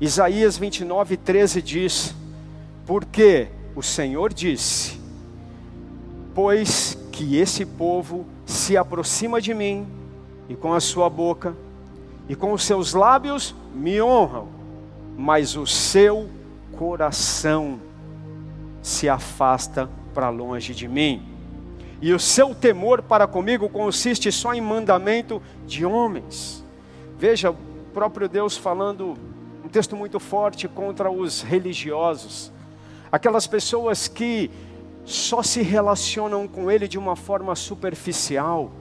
Isaías 0.00 0.59
29, 0.59 1.16
13 1.16 1.62
diz: 1.62 2.14
Porque 2.85 3.49
o 3.75 3.83
Senhor 3.83 4.33
disse: 4.33 5.00
Pois 6.35 6.99
que 7.12 7.37
esse 7.37 7.64
povo 7.64 8.26
se 8.47 8.76
aproxima 8.76 9.41
de 9.41 9.53
mim, 9.53 9.87
e 10.49 10.55
com 10.55 10.73
a 10.73 10.81
sua 10.81 11.11
boca 11.11 11.55
e 12.29 12.35
com 12.35 12.53
os 12.53 12.65
seus 12.65 12.93
lábios 12.93 13.55
me 13.75 14.00
honram, 14.03 14.49
mas 15.17 15.57
o 15.57 15.67
seu 15.67 16.29
coração 16.76 17.81
se 18.83 19.09
afasta 19.09 19.88
para 20.12 20.29
longe 20.29 20.75
de 20.75 20.88
mim. 20.88 21.23
E 22.00 22.12
o 22.12 22.21
seu 22.21 22.55
temor 22.55 23.03
para 23.03 23.26
comigo 23.26 23.69
consiste 23.69 24.31
só 24.31 24.53
em 24.53 24.61
mandamento 24.61 25.41
de 25.67 25.87
homens. 25.87 26.65
Veja, 27.19 27.50
o 27.50 27.57
próprio 27.95 28.29
Deus 28.29 28.57
falando 28.57 29.17
um 29.65 29.69
texto 29.69 29.97
muito 29.97 30.21
forte 30.21 30.69
contra 30.69 31.11
os 31.11 31.43
religiosos, 31.43 32.53
aquelas 33.11 33.47
pessoas 33.47 34.09
que 34.09 34.50
só 35.07 35.41
se 35.41 35.63
relacionam 35.63 36.49
com 36.49 36.69
Ele 36.69 36.89
de 36.89 36.99
uma 36.99 37.15
forma 37.15 37.55
superficial, 37.55 38.73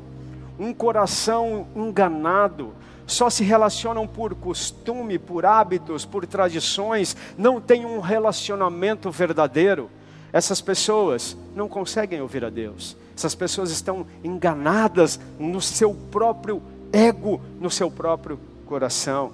um 0.59 0.73
coração 0.73 1.67
enganado, 1.75 2.73
só 3.05 3.29
se 3.29 3.43
relacionam 3.43 4.07
por 4.07 4.33
costume, 4.33 5.19
por 5.19 5.45
hábitos, 5.45 6.03
por 6.03 6.25
tradições, 6.25 7.15
não 7.37 7.61
têm 7.61 7.85
um 7.85 7.99
relacionamento 7.99 9.11
verdadeiro. 9.11 9.89
Essas 10.33 10.59
pessoas 10.59 11.37
não 11.55 11.69
conseguem 11.69 12.19
ouvir 12.19 12.43
a 12.43 12.49
Deus. 12.49 12.97
Essas 13.15 13.35
pessoas 13.35 13.69
estão 13.69 14.07
enganadas 14.23 15.19
no 15.37 15.61
seu 15.61 15.93
próprio 15.93 16.61
ego, 16.91 17.39
no 17.59 17.69
seu 17.69 17.91
próprio 17.91 18.39
coração. 18.65 19.31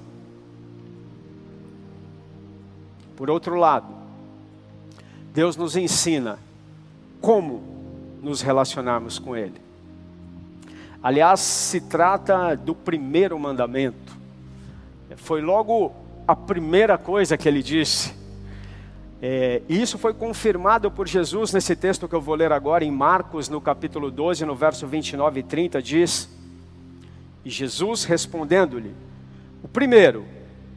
Por 3.15 3.29
outro 3.29 3.55
lado, 3.55 3.88
Deus 5.33 5.55
nos 5.55 5.77
ensina 5.77 6.38
como 7.21 7.63
nos 8.21 8.41
relacionarmos 8.41 9.19
com 9.19 9.37
Ele. 9.37 9.61
Aliás, 11.03 11.39
se 11.39 11.81
trata 11.81 12.55
do 12.55 12.75
primeiro 12.75 13.39
mandamento. 13.39 14.15
Foi 15.15 15.41
logo 15.41 15.91
a 16.27 16.35
primeira 16.35 16.97
coisa 16.97 17.35
que 17.35 17.47
ele 17.47 17.63
disse. 17.63 18.13
É, 19.19 19.61
e 19.67 19.81
isso 19.81 19.97
foi 19.97 20.13
confirmado 20.13 20.91
por 20.91 21.07
Jesus 21.07 21.53
nesse 21.53 21.75
texto 21.75 22.07
que 22.07 22.13
eu 22.13 22.21
vou 22.21 22.35
ler 22.35 22.51
agora, 22.51 22.83
em 22.83 22.91
Marcos, 22.91 23.49
no 23.49 23.59
capítulo 23.59 24.11
12, 24.11 24.45
no 24.45 24.55
verso 24.55 24.85
29 24.85 25.39
e 25.39 25.43
30, 25.43 25.81
diz: 25.81 26.29
E 27.43 27.49
Jesus 27.49 28.03
respondendo-lhe: 28.03 28.93
O 29.63 29.67
primeiro 29.67 30.25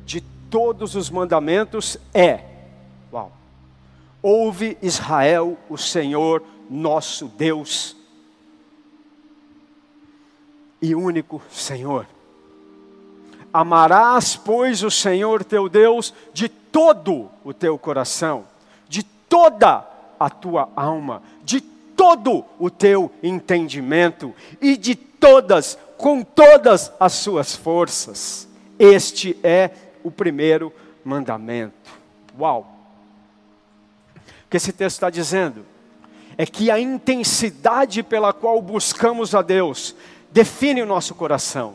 de 0.07 0.23
todos 0.51 0.95
os 0.95 1.11
mandamentos 1.11 1.99
é: 2.15 2.41
Ouve 4.27 4.79
Israel, 4.81 5.59
o 5.69 5.77
Senhor 5.77 6.43
nosso 6.71 7.27
Deus 7.27 7.95
e 10.81 10.95
único 10.95 11.43
Senhor. 11.51 12.07
Amarás, 13.53 14.35
pois, 14.35 14.83
o 14.83 14.91
Senhor 14.91 15.45
teu 15.45 15.69
Deus 15.69 16.15
de 16.33 16.49
todo 16.49 17.29
o 17.45 17.53
teu 17.53 17.77
coração, 17.77 18.47
de 18.89 19.03
toda 19.03 19.87
a 20.19 20.31
tua 20.31 20.71
alma, 20.75 21.23
de 21.45 21.61
todo 21.61 22.47
o 22.59 22.71
teu 22.71 23.13
entendimento 23.23 24.35
e 24.59 24.75
de 24.75 24.95
todas, 24.95 25.79
com 25.99 26.23
todas 26.23 26.91
as 26.99 27.13
suas 27.13 27.55
forças. 27.55 28.49
Este 28.79 29.39
é 29.43 29.71
o 30.03 30.11
primeiro 30.11 30.73
mandamento. 31.05 31.93
Uau! 32.41 32.74
O 34.47 34.51
que 34.51 34.57
esse 34.57 34.73
texto 34.73 34.97
está 34.97 35.11
dizendo? 35.11 35.65
É 36.37 36.45
que 36.45 36.71
a 36.71 36.79
intensidade 36.79 38.03
pela 38.03 38.33
qual 38.33 38.61
buscamos 38.61 39.35
a 39.35 39.43
Deus 39.43 39.95
define 40.31 40.83
o 40.83 40.87
nosso 40.87 41.15
coração. 41.15 41.75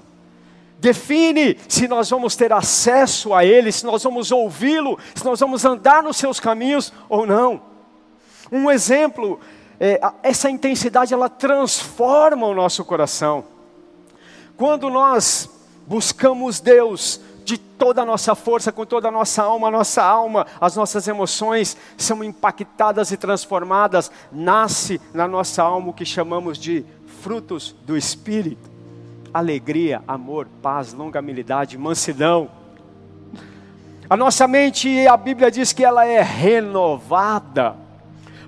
Define 0.79 1.57
se 1.67 1.87
nós 1.87 2.09
vamos 2.09 2.35
ter 2.35 2.53
acesso 2.53 3.33
a 3.33 3.43
Ele, 3.43 3.71
se 3.71 3.85
nós 3.85 4.03
vamos 4.03 4.31
ouvi-lo, 4.31 4.97
se 5.13 5.25
nós 5.25 5.39
vamos 5.39 5.65
andar 5.65 6.01
nos 6.01 6.17
seus 6.17 6.39
caminhos 6.39 6.93
ou 7.09 7.25
não. 7.25 7.61
Um 8.51 8.71
exemplo, 8.71 9.39
é, 9.79 9.99
essa 10.23 10.49
intensidade 10.49 11.13
ela 11.13 11.29
transforma 11.29 12.47
o 12.47 12.53
nosso 12.53 12.83
coração. 12.85 13.43
Quando 14.57 14.89
nós 14.89 15.49
buscamos 15.87 16.59
Deus 16.59 17.19
de 17.19 17.28
toda 17.79 18.01
a 18.01 18.05
nossa 18.05 18.35
força, 18.35 18.73
com 18.73 18.85
toda 18.85 19.07
a 19.07 19.11
nossa 19.11 19.41
alma, 19.41 19.69
a 19.69 19.71
nossa 19.71 20.03
alma, 20.03 20.45
as 20.59 20.75
nossas 20.75 21.07
emoções 21.07 21.77
são 21.97 22.21
impactadas 22.21 23.09
e 23.11 23.17
transformadas, 23.17 24.11
nasce 24.29 24.99
na 25.13 25.27
nossa 25.27 25.63
alma 25.63 25.89
o 25.89 25.93
que 25.93 26.05
chamamos 26.05 26.57
de 26.57 26.85
frutos 27.21 27.73
do 27.85 27.97
Espírito. 27.97 28.69
alegria, 29.31 30.01
amor, 30.07 30.47
paz, 30.61 30.91
longanimidade, 30.91 31.77
mansidão. 31.77 32.49
A 34.09 34.17
nossa 34.17 34.47
mente, 34.47 35.07
a 35.07 35.15
Bíblia 35.15 35.51
diz 35.51 35.71
que 35.71 35.85
ela 35.85 36.03
é 36.03 36.19
renovada. 36.21 37.75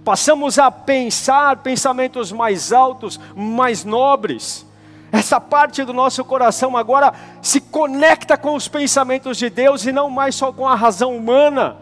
Passamos 0.04 0.58
a 0.58 0.72
pensar 0.72 1.58
pensamentos 1.58 2.32
mais 2.32 2.74
altos, 2.74 3.20
mais 3.36 3.86
nobres. 3.86 4.66
Essa 5.12 5.40
parte 5.42 5.84
do 5.84 5.94
nosso 5.94 6.24
coração 6.24 6.78
agora 6.78 7.14
se 7.42 7.60
conecta 7.60 8.38
com 8.38 8.56
os 8.56 8.68
pensamentos 8.68 9.38
de 9.38 9.50
Deus 9.50 9.86
e 9.86 9.92
não 9.92 10.10
mais 10.10 10.36
só 10.36 10.52
com 10.52 10.68
a 10.68 10.76
razão 10.76 11.16
humana. 11.16 11.78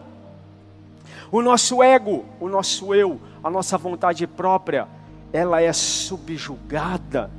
O 1.30 1.40
nosso 1.40 1.82
ego, 1.82 2.24
o 2.40 2.48
nosso 2.48 2.94
eu, 2.94 3.20
a 3.42 3.48
nossa 3.48 3.78
vontade 3.78 4.26
própria, 4.26 4.88
ela 5.32 5.62
é 5.62 5.72
subjugada 5.72 7.30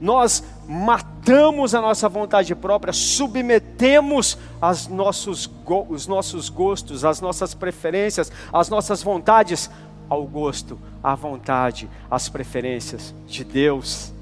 nós 0.00 0.42
matamos 0.66 1.74
a 1.74 1.80
nossa 1.80 2.08
vontade 2.08 2.54
própria, 2.54 2.92
submetemos 2.92 4.38
as 4.60 4.86
nossos, 4.86 5.50
os 5.88 6.06
nossos 6.06 6.48
gostos, 6.48 7.04
as 7.04 7.20
nossas 7.20 7.54
preferências, 7.54 8.30
as 8.52 8.68
nossas 8.68 9.02
vontades 9.02 9.70
ao 10.08 10.24
gosto, 10.24 10.78
à 11.02 11.14
vontade, 11.14 11.88
às 12.10 12.28
preferências 12.28 13.14
de 13.26 13.44
Deus. 13.44 14.12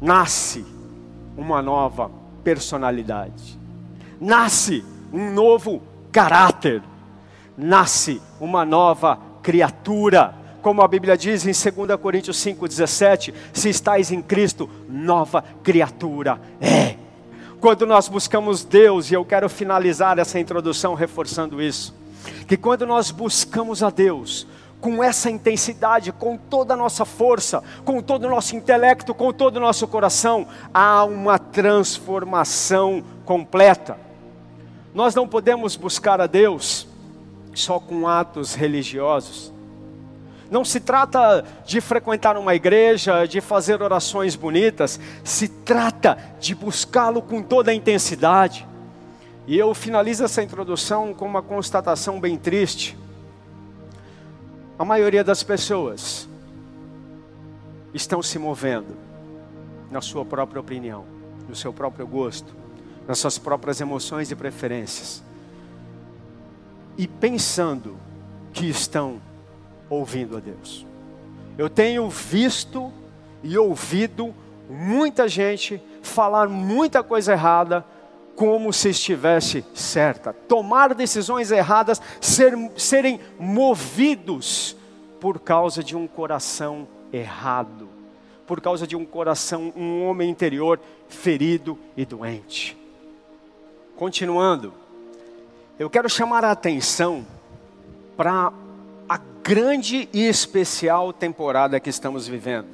Nasce 0.00 0.64
uma 1.36 1.62
nova 1.62 2.10
personalidade, 2.44 3.58
nasce 4.20 4.84
um 5.12 5.32
novo 5.32 5.82
caráter, 6.12 6.82
nasce 7.56 8.20
uma 8.40 8.64
nova 8.64 9.18
criatura. 9.42 10.34
Como 10.62 10.82
a 10.82 10.88
Bíblia 10.88 11.16
diz 11.16 11.46
em 11.46 11.72
2 11.86 12.00
Coríntios 12.00 12.36
5,17: 12.38 13.32
se 13.52 13.68
estáis 13.68 14.10
em 14.10 14.20
Cristo, 14.20 14.68
nova 14.88 15.42
criatura 15.62 16.40
é. 16.60 16.96
Quando 17.60 17.86
nós 17.86 18.06
buscamos 18.06 18.64
Deus, 18.64 19.10
e 19.10 19.14
eu 19.14 19.24
quero 19.24 19.48
finalizar 19.48 20.18
essa 20.18 20.38
introdução 20.38 20.94
reforçando 20.94 21.60
isso, 21.60 21.94
que 22.46 22.56
quando 22.56 22.86
nós 22.86 23.10
buscamos 23.10 23.82
a 23.82 23.90
Deus, 23.90 24.46
com 24.80 25.02
essa 25.02 25.30
intensidade, 25.30 26.12
com 26.12 26.36
toda 26.36 26.74
a 26.74 26.76
nossa 26.76 27.04
força, 27.04 27.62
com 27.84 28.00
todo 28.00 28.24
o 28.24 28.30
nosso 28.30 28.54
intelecto, 28.54 29.14
com 29.14 29.32
todo 29.32 29.56
o 29.56 29.60
nosso 29.60 29.86
coração, 29.88 30.46
há 30.72 31.04
uma 31.04 31.38
transformação 31.38 33.02
completa. 33.24 33.98
Nós 34.94 35.14
não 35.14 35.26
podemos 35.26 35.76
buscar 35.76 36.20
a 36.20 36.26
Deus 36.26 36.86
só 37.54 37.78
com 37.80 38.06
atos 38.06 38.54
religiosos. 38.54 39.52
Não 40.50 40.64
se 40.64 40.78
trata 40.78 41.44
de 41.64 41.80
frequentar 41.80 42.36
uma 42.36 42.54
igreja, 42.54 43.26
de 43.26 43.40
fazer 43.40 43.82
orações 43.82 44.36
bonitas, 44.36 45.00
se 45.24 45.48
trata 45.48 46.16
de 46.38 46.54
buscá-lo 46.54 47.20
com 47.20 47.42
toda 47.42 47.72
a 47.72 47.74
intensidade. 47.74 48.66
E 49.46 49.58
eu 49.58 49.74
finalizo 49.74 50.24
essa 50.24 50.42
introdução 50.42 51.12
com 51.12 51.26
uma 51.26 51.42
constatação 51.42 52.20
bem 52.20 52.36
triste. 52.36 52.96
A 54.78 54.84
maioria 54.84 55.24
das 55.24 55.42
pessoas 55.42 56.28
estão 57.94 58.22
se 58.22 58.38
movendo 58.38 58.94
na 59.90 60.02
sua 60.02 60.24
própria 60.24 60.60
opinião, 60.60 61.04
no 61.48 61.56
seu 61.56 61.72
próprio 61.72 62.06
gosto, 62.06 62.54
nas 63.08 63.18
suas 63.18 63.38
próprias 63.38 63.80
emoções 63.80 64.30
e 64.30 64.36
preferências, 64.36 65.22
e 66.98 67.08
pensando 67.08 67.96
que 68.52 68.68
estão 68.68 69.20
ouvindo 69.88 70.36
a 70.36 70.40
Deus. 70.40 70.84
Eu 71.56 71.70
tenho 71.70 72.10
visto 72.10 72.92
e 73.42 73.56
ouvido 73.56 74.34
muita 74.68 75.26
gente 75.26 75.80
falar 76.02 76.48
muita 76.48 77.02
coisa 77.02 77.32
errada 77.32 77.84
como 78.36 78.70
se 78.70 78.90
estivesse 78.90 79.64
certa, 79.74 80.32
tomar 80.32 80.94
decisões 80.94 81.50
erradas, 81.50 82.00
ser, 82.20 82.52
serem 82.76 83.18
movidos 83.38 84.76
por 85.18 85.40
causa 85.40 85.82
de 85.82 85.96
um 85.96 86.06
coração 86.06 86.86
errado, 87.10 87.88
por 88.46 88.60
causa 88.60 88.86
de 88.86 88.94
um 88.94 89.06
coração, 89.06 89.72
um 89.74 90.04
homem 90.06 90.30
interior 90.30 90.78
ferido 91.08 91.78
e 91.96 92.04
doente. 92.04 92.76
Continuando, 93.96 94.74
eu 95.78 95.88
quero 95.88 96.08
chamar 96.08 96.44
a 96.44 96.50
atenção 96.50 97.26
para 98.18 98.52
a 99.08 99.18
grande 99.42 100.10
e 100.12 100.28
especial 100.28 101.12
temporada 101.12 101.80
que 101.80 101.88
estamos 101.88 102.28
vivendo. 102.28 102.68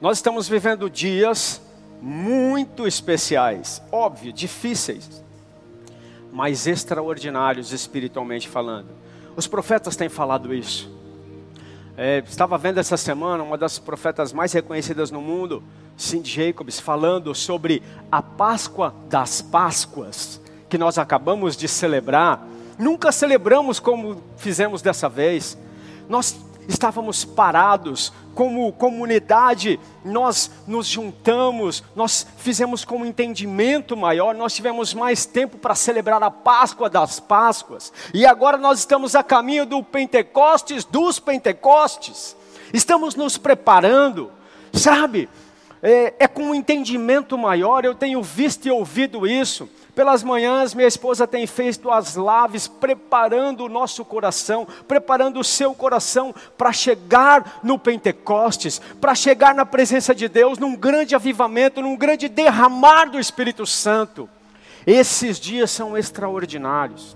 Nós 0.00 0.18
estamos 0.18 0.48
vivendo 0.48 0.88
dias 0.88 1.60
muito 2.02 2.86
especiais, 2.86 3.80
óbvio, 3.92 4.32
difíceis, 4.32 5.24
mas 6.32 6.66
extraordinários 6.66 7.72
espiritualmente 7.72 8.48
falando. 8.48 8.88
Os 9.36 9.46
profetas 9.46 9.96
têm 9.96 10.08
falado 10.08 10.52
isso. 10.52 10.90
É, 11.96 12.22
estava 12.26 12.58
vendo 12.58 12.78
essa 12.78 12.96
semana 12.96 13.42
uma 13.42 13.56
das 13.56 13.78
profetas 13.78 14.32
mais 14.32 14.52
reconhecidas 14.52 15.10
no 15.10 15.22
mundo, 15.22 15.62
Cindy 15.96 16.30
Jacobs, 16.30 16.80
falando 16.80 17.34
sobre 17.34 17.82
a 18.10 18.20
Páscoa 18.20 18.94
das 19.08 19.40
Páscoas, 19.40 20.40
que 20.68 20.76
nós 20.76 20.98
acabamos 20.98 21.56
de 21.56 21.68
celebrar 21.68 22.48
Nunca 22.78 23.12
celebramos 23.12 23.78
como 23.78 24.22
fizemos 24.36 24.82
dessa 24.82 25.08
vez. 25.08 25.56
Nós 26.08 26.36
estávamos 26.72 27.24
parados, 27.24 28.12
como 28.34 28.72
comunidade, 28.72 29.78
nós 30.04 30.50
nos 30.66 30.86
juntamos, 30.86 31.84
nós 31.94 32.26
fizemos 32.38 32.84
com 32.84 32.98
um 32.98 33.06
entendimento 33.06 33.96
maior, 33.96 34.34
nós 34.34 34.54
tivemos 34.54 34.94
mais 34.94 35.26
tempo 35.26 35.58
para 35.58 35.74
celebrar 35.74 36.22
a 36.22 36.30
Páscoa 36.30 36.88
das 36.88 37.20
Páscoas, 37.20 37.92
e 38.12 38.26
agora 38.26 38.56
nós 38.56 38.78
estamos 38.78 39.14
a 39.14 39.22
caminho 39.22 39.66
do 39.66 39.82
Pentecostes 39.82 40.84
dos 40.84 41.18
Pentecostes, 41.18 42.36
estamos 42.72 43.14
nos 43.14 43.36
preparando, 43.36 44.32
sabe? 44.72 45.28
É, 45.82 46.14
é 46.20 46.28
com 46.28 46.44
um 46.44 46.54
entendimento 46.54 47.36
maior, 47.36 47.84
eu 47.84 47.94
tenho 47.94 48.22
visto 48.22 48.66
e 48.66 48.70
ouvido 48.70 49.26
isso. 49.26 49.68
Pelas 49.94 50.22
manhãs, 50.22 50.72
minha 50.72 50.88
esposa 50.88 51.26
tem 51.26 51.46
feito 51.46 51.90
as 51.90 52.16
laves, 52.16 52.66
preparando 52.66 53.64
o 53.64 53.68
nosso 53.68 54.04
coração, 54.06 54.66
preparando 54.88 55.38
o 55.38 55.44
seu 55.44 55.74
coração 55.74 56.34
para 56.56 56.72
chegar 56.72 57.60
no 57.62 57.78
Pentecostes, 57.78 58.80
para 58.98 59.14
chegar 59.14 59.54
na 59.54 59.66
presença 59.66 60.14
de 60.14 60.28
Deus, 60.28 60.58
num 60.58 60.74
grande 60.74 61.14
avivamento, 61.14 61.82
num 61.82 61.94
grande 61.94 62.26
derramar 62.26 63.10
do 63.10 63.20
Espírito 63.20 63.66
Santo. 63.66 64.28
Esses 64.86 65.38
dias 65.38 65.70
são 65.70 65.96
extraordinários. 65.96 67.14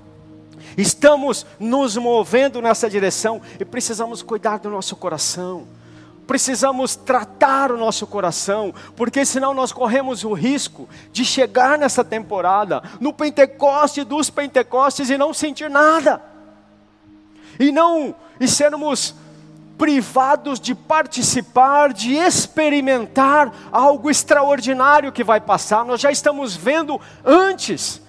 Estamos 0.76 1.46
nos 1.58 1.96
movendo 1.96 2.60
nessa 2.60 2.90
direção 2.90 3.40
e 3.58 3.64
precisamos 3.64 4.22
cuidar 4.22 4.58
do 4.58 4.68
nosso 4.68 4.96
coração 4.96 5.66
precisamos 6.26 6.96
tratar 6.96 7.70
o 7.70 7.78
nosso 7.78 8.06
coração, 8.06 8.74
porque 8.96 9.24
senão 9.24 9.54
nós 9.54 9.72
corremos 9.72 10.24
o 10.24 10.32
risco 10.32 10.88
de 11.12 11.24
chegar 11.24 11.78
nessa 11.78 12.04
temporada, 12.04 12.82
no 13.00 13.12
Pentecoste 13.12 14.02
dos 14.04 14.28
Pentecostes 14.28 15.08
e 15.08 15.16
não 15.16 15.32
sentir 15.32 15.70
nada. 15.70 16.20
E 17.58 17.70
não 17.70 18.14
e 18.38 18.46
sermos 18.46 19.14
privados 19.78 20.58
de 20.58 20.74
participar, 20.74 21.92
de 21.92 22.14
experimentar 22.14 23.52
algo 23.70 24.10
extraordinário 24.10 25.12
que 25.12 25.22
vai 25.22 25.40
passar. 25.40 25.84
Nós 25.84 26.00
já 26.00 26.10
estamos 26.10 26.56
vendo 26.56 27.00
antes, 27.24 28.02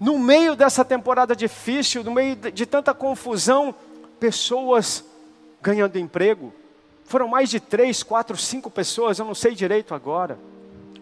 no 0.00 0.18
meio 0.18 0.56
dessa 0.56 0.84
temporada 0.84 1.36
difícil, 1.36 2.02
no 2.02 2.10
meio 2.10 2.34
de 2.34 2.66
tanta 2.66 2.92
confusão, 2.92 3.74
pessoas 4.18 5.04
ganhando 5.60 5.98
emprego, 5.98 6.52
foram 7.12 7.28
mais 7.28 7.50
de 7.50 7.60
três, 7.60 8.02
quatro, 8.02 8.38
cinco 8.38 8.70
pessoas, 8.70 9.18
eu 9.18 9.26
não 9.26 9.34
sei 9.34 9.54
direito 9.54 9.94
agora. 9.94 10.38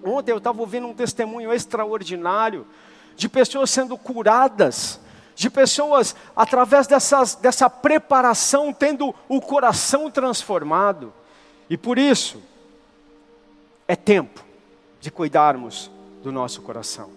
Ontem 0.02 0.32
eu 0.32 0.38
estava 0.38 0.60
ouvindo 0.60 0.88
um 0.88 0.92
testemunho 0.92 1.52
extraordinário 1.52 2.66
de 3.14 3.28
pessoas 3.28 3.70
sendo 3.70 3.96
curadas, 3.96 4.98
de 5.36 5.48
pessoas, 5.48 6.16
através 6.34 6.88
dessas, 6.88 7.36
dessa 7.36 7.70
preparação, 7.70 8.72
tendo 8.72 9.14
o 9.28 9.40
coração 9.40 10.10
transformado. 10.10 11.12
E 11.68 11.76
por 11.76 11.96
isso, 11.96 12.42
é 13.86 13.94
tempo 13.94 14.44
de 15.00 15.12
cuidarmos 15.12 15.92
do 16.24 16.32
nosso 16.32 16.60
coração. 16.60 17.08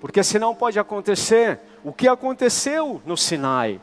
Porque 0.00 0.24
senão 0.24 0.56
pode 0.56 0.76
acontecer 0.76 1.60
o 1.84 1.92
que 1.92 2.08
aconteceu 2.08 3.00
no 3.06 3.16
Sinai, 3.16 3.80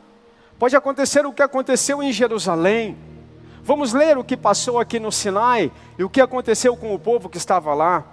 pode 0.59 0.75
acontecer 0.75 1.25
o 1.25 1.31
que 1.31 1.41
aconteceu 1.41 2.03
em 2.03 2.11
Jerusalém 2.11 3.12
Vamos 3.65 3.93
ler 3.93 4.17
o 4.17 4.25
que 4.25 4.35
passou 4.35 4.77
aqui 4.77 4.99
no 4.99 5.09
Sinai 5.09 5.71
e 5.97 6.03
o 6.03 6.09
que 6.09 6.19
aconteceu 6.19 6.75
com 6.75 6.93
o 6.93 6.99
povo 6.99 7.29
que 7.29 7.37
estava 7.37 7.73
lá. 7.73 8.03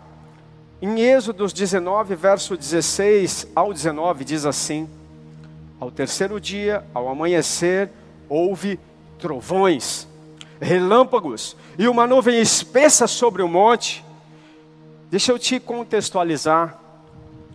Em 0.81 1.01
Êxodo 1.01 1.45
19, 1.45 2.15
verso 2.15 2.57
16 2.57 3.49
ao 3.53 3.73
19, 3.73 4.25
diz 4.25 4.47
assim: 4.47 4.89
Ao 5.81 5.91
terceiro 5.91 6.41
dia, 6.41 6.85
ao 6.95 7.09
amanhecer, 7.09 7.91
houve 8.29 8.79
trovões, 9.19 10.07
relâmpagos 10.61 11.57
e 11.77 11.89
uma 11.89 12.07
nuvem 12.07 12.41
espessa 12.41 13.09
sobre 13.09 13.43
o 13.43 13.49
monte. 13.49 14.05
Deixa 15.11 15.33
eu 15.33 15.39
te 15.39 15.59
contextualizar. 15.59 16.79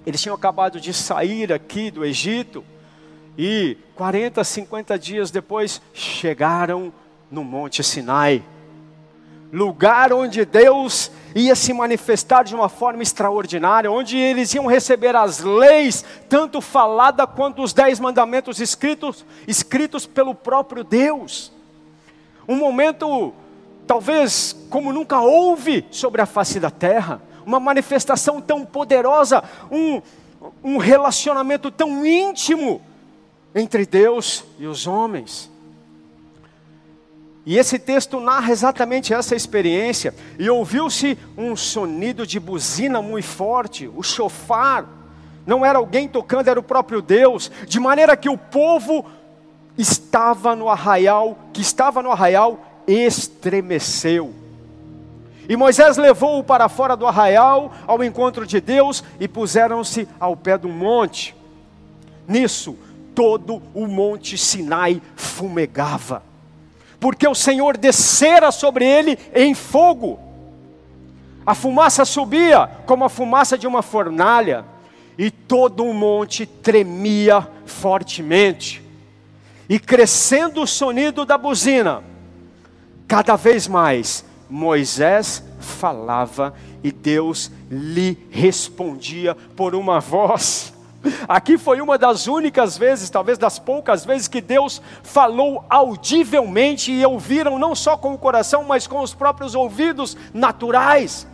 Eles 0.06 0.22
tinham 0.22 0.36
acabado 0.36 0.82
de 0.82 0.94
sair 0.94 1.54
aqui 1.54 1.90
do 1.90 2.04
Egito 2.04 2.62
e 3.38 3.78
40, 3.96 4.44
50 4.44 5.00
dias 5.00 5.32
depois 5.32 5.82
chegaram 5.94 6.92
no 7.32 7.44
Monte 7.44 7.84
Sinai 7.84 8.44
lugar 9.56 10.12
onde 10.12 10.44
Deus 10.44 11.10
ia 11.34 11.56
se 11.56 11.72
manifestar 11.74 12.44
de 12.44 12.54
uma 12.54 12.68
forma 12.68 13.02
extraordinária, 13.02 13.90
onde 13.92 14.18
eles 14.18 14.54
iam 14.54 14.66
receber 14.66 15.16
as 15.16 15.40
leis, 15.40 16.04
tanto 16.28 16.60
falada 16.60 17.26
quanto 17.26 17.62
os 17.62 17.72
dez 17.72 18.00
mandamentos 18.00 18.60
escritos, 18.60 19.26
escritos 19.48 20.06
pelo 20.06 20.36
próprio 20.36 20.84
Deus. 20.84 21.54
Um 22.48 22.58
momento, 22.58 23.34
talvez, 23.88 24.56
como 24.70 24.92
nunca 24.92 25.22
houve 25.22 25.86
sobre 25.90 26.22
a 26.22 26.26
face 26.26 26.60
da 26.60 26.70
terra, 26.70 27.22
uma 27.46 27.60
manifestação 27.60 28.42
tão 28.42 28.66
poderosa, 28.66 29.42
um, 29.72 30.02
um 30.62 30.78
relacionamento 30.78 31.72
tão 31.72 32.06
íntimo 32.06 32.82
entre 33.54 33.86
Deus 33.86 34.44
e 34.60 34.68
os 34.68 34.86
homens. 34.86 35.55
E 37.46 37.58
esse 37.60 37.78
texto 37.78 38.20
narra 38.20 38.52
exatamente 38.52 39.14
essa 39.14 39.36
experiência. 39.36 40.16
E 40.40 40.50
ouviu-se 40.50 41.18
um 41.38 41.56
sonido 41.56 42.26
de 42.26 42.40
buzina 42.40 43.02
muito 43.04 43.28
forte, 43.28 43.88
o 43.96 44.02
chofar. 44.02 44.86
Não 45.46 45.64
era 45.64 45.78
alguém 45.78 46.08
tocando, 46.08 46.48
era 46.48 46.60
o 46.60 46.64
próprio 46.64 47.04
Deus. 47.04 47.52
De 47.68 47.80
maneira 47.80 48.18
que 48.18 48.30
o 48.30 48.38
povo 48.38 49.06
estava 49.78 50.56
no 50.56 50.70
arraial, 50.70 51.38
que 51.54 51.62
estava 51.62 52.02
no 52.02 52.10
arraial, 52.12 52.60
estremeceu. 52.88 54.34
E 55.48 55.56
Moisés 55.56 55.98
levou-o 55.98 56.44
para 56.44 56.68
fora 56.68 56.98
do 56.98 57.06
arraial, 57.06 57.72
ao 57.86 58.04
encontro 58.04 58.48
de 58.48 58.60
Deus, 58.60 59.04
e 59.20 59.28
puseram-se 59.28 60.08
ao 60.20 60.36
pé 60.36 60.58
do 60.58 60.68
monte. 60.68 61.36
Nisso, 62.28 62.76
todo 63.14 63.62
o 63.76 63.86
monte 63.86 64.36
Sinai 64.36 65.00
fumegava 65.16 66.24
porque 67.06 67.28
o 67.28 67.36
Senhor 67.36 67.78
descera 67.78 68.52
sobre 68.52 68.84
ele 68.84 69.16
em 69.36 69.54
fogo. 69.54 70.20
A 71.46 71.54
fumaça 71.54 72.04
subia 72.04 72.68
como 72.88 73.06
a 73.06 73.10
fumaça 73.10 73.56
de 73.56 73.68
uma 73.68 73.84
fornalha, 73.84 74.66
e 75.16 75.30
todo 75.30 75.86
o 75.86 75.94
monte 75.94 76.48
tremia 76.48 77.48
fortemente. 77.64 78.82
E 79.70 79.78
crescendo 79.78 80.64
o 80.64 80.66
sonido 80.66 81.26
da 81.26 81.38
buzina, 81.38 82.04
cada 83.08 83.36
vez 83.36 83.68
mais 83.68 84.26
Moisés 84.50 85.44
falava 85.60 86.56
e 86.84 86.92
Deus 86.92 87.52
lhe 87.70 88.18
respondia 88.32 89.36
por 89.56 89.76
uma 89.76 90.00
voz. 90.00 90.74
Aqui 91.28 91.58
foi 91.58 91.82
uma 91.82 91.98
das 91.98 92.28
únicas 92.28 92.78
vezes, 92.78 93.10
talvez 93.10 93.38
das 93.38 93.60
poucas 93.60 94.06
vezes, 94.06 94.28
que 94.28 94.42
Deus 94.42 94.82
falou 95.04 95.64
audivelmente 95.70 96.92
e 96.92 97.06
ouviram 97.06 97.60
não 97.60 97.76
só 97.76 97.98
com 97.98 98.14
o 98.14 98.18
coração, 98.18 98.64
mas 98.64 98.88
com 98.88 99.02
os 99.02 99.14
próprios 99.14 99.56
ouvidos 99.56 100.18
naturais. 100.34 101.28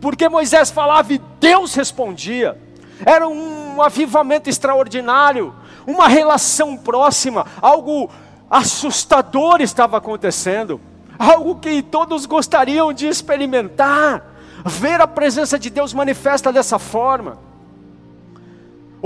Porque 0.00 0.28
Moisés 0.28 0.70
falava 0.70 1.12
e 1.12 1.20
Deus 1.40 1.74
respondia. 1.74 2.60
Era 3.04 3.28
um 3.28 3.82
avivamento 3.82 4.48
extraordinário, 4.48 5.54
uma 5.86 6.08
relação 6.08 6.76
próxima, 6.76 7.46
algo 7.60 8.10
assustador 8.50 9.60
estava 9.60 9.98
acontecendo, 9.98 10.80
algo 11.18 11.56
que 11.56 11.82
todos 11.82 12.26
gostariam 12.26 12.92
de 12.92 13.06
experimentar, 13.06 14.24
ver 14.64 15.00
a 15.00 15.06
presença 15.06 15.58
de 15.58 15.68
Deus 15.68 15.92
manifesta 15.92 16.52
dessa 16.52 16.78
forma. 16.78 17.45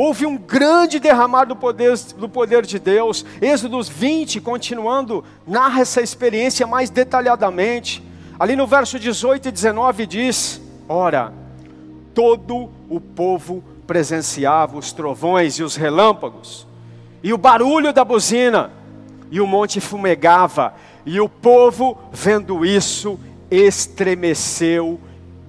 Houve 0.03 0.25
um 0.25 0.39
grande 0.39 0.99
derramar 0.99 1.45
do 1.45 1.55
poder, 1.55 1.95
do 2.17 2.27
poder 2.27 2.65
de 2.65 2.79
Deus. 2.79 3.23
Êxodos 3.39 3.87
20, 3.87 4.41
continuando, 4.41 5.23
narra 5.47 5.83
essa 5.83 6.01
experiência 6.01 6.67
mais 6.67 6.89
detalhadamente. 6.89 8.03
Ali 8.39 8.57
no 8.57 8.67
verso 8.67 8.99
18 8.99 9.49
e 9.49 9.53
19 9.53 10.07
diz: 10.07 10.59
Ora, 10.89 11.35
todo 12.15 12.71
o 12.89 12.99
povo 12.99 13.63
presenciava 13.87 14.79
os 14.79 14.91
trovões 14.91 15.59
e 15.59 15.63
os 15.63 15.77
relâmpagos, 15.77 16.67
e 17.23 17.35
o 17.35 17.37
barulho 17.37 17.93
da 17.93 18.03
buzina, 18.03 18.71
e 19.31 19.39
o 19.39 19.47
monte 19.47 19.83
fumegava, 19.83 20.73
e 21.05 21.21
o 21.21 21.29
povo, 21.29 21.99
vendo 22.11 22.65
isso, 22.65 23.21
estremeceu 23.51 24.99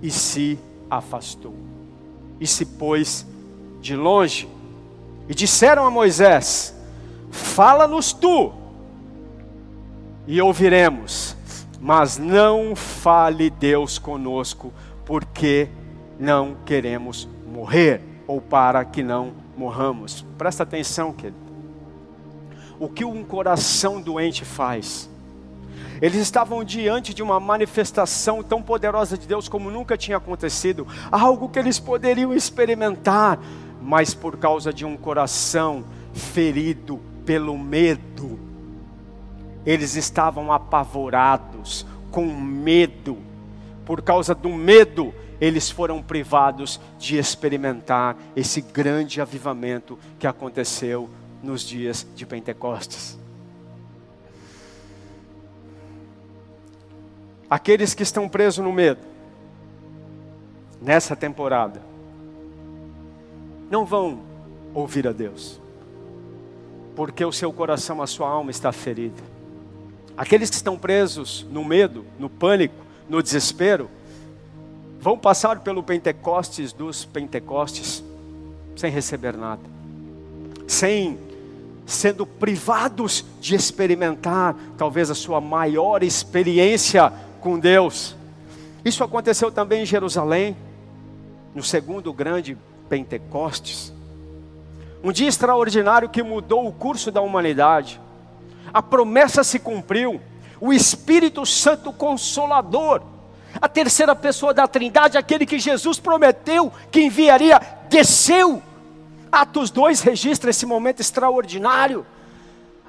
e 0.01 0.11
se 0.11 0.59
afastou, 0.89 1.55
e 2.37 2.45
se 2.45 2.65
pôs 2.65 3.30
de 3.81 3.95
longe 3.95 4.47
e 5.27 5.33
disseram 5.33 5.85
a 5.85 5.91
Moisés: 5.91 6.75
Fala-nos 7.31 8.13
tu, 8.13 8.53
e 10.27 10.41
ouviremos, 10.41 11.35
mas 11.79 12.17
não 12.17 12.75
fale 12.75 13.49
Deus 13.49 13.97
conosco, 13.97 14.71
porque 15.05 15.67
não 16.19 16.55
queremos 16.65 17.27
morrer, 17.51 18.01
ou 18.27 18.39
para 18.39 18.85
que 18.85 19.01
não 19.01 19.33
morramos. 19.57 20.25
Presta 20.37 20.63
atenção, 20.63 21.11
querido. 21.11 21.41
O 22.79 22.87
que 22.87 23.03
um 23.03 23.23
coração 23.23 24.01
doente 24.01 24.45
faz? 24.45 25.09
Eles 26.01 26.19
estavam 26.19 26.63
diante 26.63 27.13
de 27.13 27.21
uma 27.21 27.39
manifestação 27.39 28.41
tão 28.41 28.59
poderosa 28.61 29.15
de 29.15 29.27
Deus 29.27 29.47
como 29.47 29.69
nunca 29.69 29.95
tinha 29.95 30.17
acontecido, 30.17 30.87
algo 31.11 31.47
que 31.47 31.59
eles 31.59 31.79
poderiam 31.79 32.33
experimentar, 32.33 33.39
mas 33.81 34.13
por 34.13 34.37
causa 34.37 34.71
de 34.71 34.85
um 34.85 34.95
coração 34.95 35.83
ferido 36.13 36.99
pelo 37.25 37.57
medo. 37.57 38.39
Eles 39.65 39.95
estavam 39.95 40.51
apavorados, 40.51 41.85
com 42.11 42.25
medo. 42.25 43.17
Por 43.85 44.01
causa 44.01 44.35
do 44.35 44.49
medo, 44.49 45.13
eles 45.39 45.69
foram 45.69 46.01
privados 46.01 46.79
de 46.99 47.17
experimentar 47.17 48.15
esse 48.35 48.61
grande 48.61 49.19
avivamento 49.19 49.97
que 50.19 50.27
aconteceu 50.27 51.09
nos 51.41 51.61
dias 51.61 52.05
de 52.15 52.25
Pentecostes. 52.25 53.17
Aqueles 57.49 57.93
que 57.93 58.03
estão 58.03 58.29
presos 58.29 58.63
no 58.63 58.71
medo, 58.71 59.01
nessa 60.81 61.15
temporada, 61.15 61.90
não 63.71 63.85
vão 63.85 64.19
ouvir 64.73 65.07
a 65.07 65.13
Deus, 65.13 65.59
porque 66.93 67.23
o 67.23 67.31
seu 67.31 67.53
coração, 67.53 68.01
a 68.01 68.07
sua 68.07 68.29
alma 68.29 68.51
está 68.51 68.69
ferida. 68.73 69.23
Aqueles 70.17 70.49
que 70.49 70.57
estão 70.57 70.77
presos 70.77 71.47
no 71.49 71.63
medo, 71.63 72.05
no 72.19 72.29
pânico, 72.29 72.75
no 73.07 73.23
desespero, 73.23 73.89
vão 74.99 75.17
passar 75.17 75.61
pelo 75.61 75.81
Pentecostes 75.81 76.73
dos 76.73 77.05
Pentecostes 77.05 78.03
sem 78.75 78.91
receber 78.91 79.37
nada, 79.37 79.63
sem 80.67 81.17
sendo 81.85 82.25
privados 82.25 83.25
de 83.39 83.55
experimentar 83.55 84.55
talvez 84.77 85.09
a 85.09 85.15
sua 85.15 85.41
maior 85.41 86.03
experiência 86.03 87.11
com 87.39 87.57
Deus. 87.57 88.15
Isso 88.83 89.03
aconteceu 89.03 89.51
também 89.51 89.83
em 89.83 89.85
Jerusalém, 89.85 90.55
no 91.55 91.63
segundo 91.63 92.13
grande 92.13 92.57
Pentecostes. 92.91 93.93
Um 95.01 95.13
dia 95.13 95.29
extraordinário 95.29 96.09
que 96.09 96.21
mudou 96.21 96.67
o 96.67 96.73
curso 96.73 97.09
da 97.09 97.21
humanidade. 97.21 98.01
A 98.73 98.81
promessa 98.81 99.45
se 99.45 99.59
cumpriu. 99.59 100.19
O 100.59 100.73
Espírito 100.73 101.45
Santo 101.45 101.93
Consolador, 101.93 103.01
a 103.61 103.69
terceira 103.69 104.13
pessoa 104.13 104.53
da 104.53 104.67
Trindade, 104.67 105.17
aquele 105.17 105.45
que 105.45 105.57
Jesus 105.57 105.99
prometeu 105.99 106.69
que 106.91 107.01
enviaria, 107.01 107.61
desceu. 107.89 108.61
Atos 109.31 109.71
2 109.71 110.01
registra 110.01 110.49
esse 110.49 110.65
momento 110.65 110.99
extraordinário. 110.99 112.05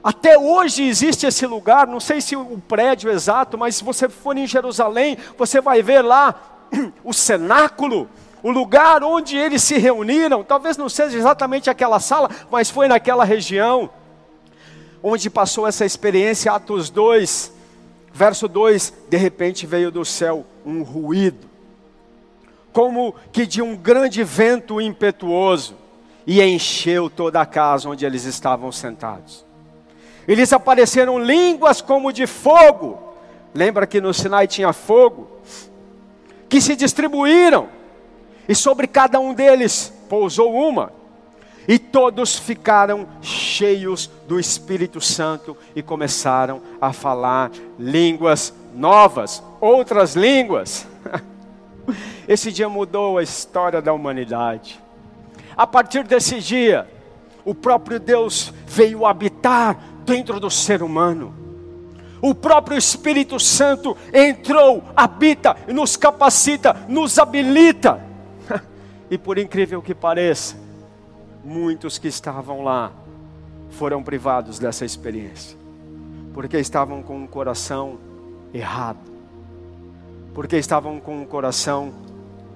Até 0.02 0.36
hoje 0.36 0.82
existe 0.82 1.26
esse 1.26 1.46
lugar, 1.46 1.86
não 1.86 2.00
sei 2.00 2.20
se 2.20 2.34
o 2.34 2.60
prédio 2.66 3.08
exato, 3.08 3.56
mas 3.56 3.76
se 3.76 3.84
você 3.84 4.08
for 4.08 4.36
em 4.36 4.48
Jerusalém, 4.48 5.16
você 5.38 5.60
vai 5.60 5.80
ver 5.80 6.02
lá 6.02 6.34
o 7.04 7.12
cenáculo, 7.12 8.10
o 8.42 8.50
lugar 8.50 9.02
onde 9.02 9.36
eles 9.36 9.62
se 9.62 9.78
reuniram, 9.78 10.42
talvez 10.42 10.76
não 10.76 10.88
seja 10.88 11.16
exatamente 11.16 11.70
aquela 11.70 12.00
sala, 12.00 12.30
mas 12.50 12.70
foi 12.70 12.88
naquela 12.88 13.24
região, 13.24 13.88
onde 15.02 15.30
passou 15.30 15.66
essa 15.66 15.84
experiência, 15.84 16.52
Atos 16.52 16.90
2, 16.90 17.52
verso 18.12 18.48
2: 18.48 18.92
de 19.08 19.16
repente 19.16 19.66
veio 19.66 19.90
do 19.90 20.04
céu 20.04 20.44
um 20.64 20.82
ruído, 20.82 21.46
como 22.72 23.14
que 23.30 23.46
de 23.46 23.62
um 23.62 23.76
grande 23.76 24.24
vento 24.24 24.80
impetuoso, 24.80 25.76
e 26.26 26.42
encheu 26.42 27.10
toda 27.10 27.40
a 27.40 27.46
casa 27.46 27.88
onde 27.88 28.04
eles 28.04 28.24
estavam 28.24 28.70
sentados. 28.70 29.44
Eles 30.26 30.52
apareceram 30.52 31.18
línguas 31.18 31.80
como 31.80 32.12
de 32.12 32.28
fogo, 32.28 33.12
Lembra 33.54 33.86
que 33.86 34.00
no 34.00 34.14
Sinai 34.14 34.46
tinha 34.46 34.72
fogo? 34.72 35.30
Que 36.48 36.60
se 36.60 36.74
distribuíram, 36.74 37.68
e 38.48 38.54
sobre 38.54 38.86
cada 38.86 39.20
um 39.20 39.34
deles 39.34 39.92
pousou 40.08 40.52
uma, 40.54 40.92
e 41.66 41.78
todos 41.78 42.36
ficaram 42.36 43.06
cheios 43.20 44.10
do 44.26 44.38
Espírito 44.40 45.00
Santo 45.00 45.56
e 45.76 45.82
começaram 45.82 46.60
a 46.80 46.92
falar 46.92 47.50
línguas 47.78 48.52
novas, 48.74 49.42
outras 49.60 50.16
línguas. 50.16 50.86
Esse 52.26 52.50
dia 52.50 52.68
mudou 52.68 53.18
a 53.18 53.22
história 53.22 53.80
da 53.80 53.92
humanidade. 53.92 54.80
A 55.56 55.66
partir 55.66 56.04
desse 56.04 56.40
dia, 56.40 56.88
o 57.44 57.54
próprio 57.54 58.00
Deus 58.00 58.52
veio 58.66 59.04
habitar 59.06 59.76
dentro 60.04 60.40
do 60.40 60.50
ser 60.50 60.82
humano. 60.82 61.34
O 62.20 62.34
próprio 62.34 62.78
Espírito 62.78 63.38
Santo 63.40 63.96
entrou, 64.12 64.82
habita, 64.96 65.56
nos 65.68 65.96
capacita, 65.96 66.86
nos 66.88 67.18
habilita. 67.18 68.11
E 69.12 69.18
por 69.18 69.36
incrível 69.36 69.82
que 69.82 69.94
pareça, 69.94 70.56
muitos 71.44 71.98
que 71.98 72.08
estavam 72.08 72.64
lá 72.64 72.90
foram 73.68 74.02
privados 74.02 74.58
dessa 74.58 74.86
experiência, 74.86 75.54
porque 76.32 76.56
estavam 76.56 77.02
com 77.02 77.18
um 77.18 77.26
coração 77.26 77.98
errado, 78.54 79.12
porque 80.32 80.56
estavam 80.56 80.98
com 80.98 81.20
um 81.20 81.26
coração 81.26 81.92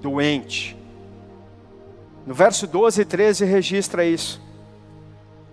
doente. 0.01 0.75
No 2.25 2.33
verso 2.33 2.65
12 2.65 3.03
e 3.03 3.05
13 3.05 3.45
registra 3.45 4.03
isso. 4.03 4.41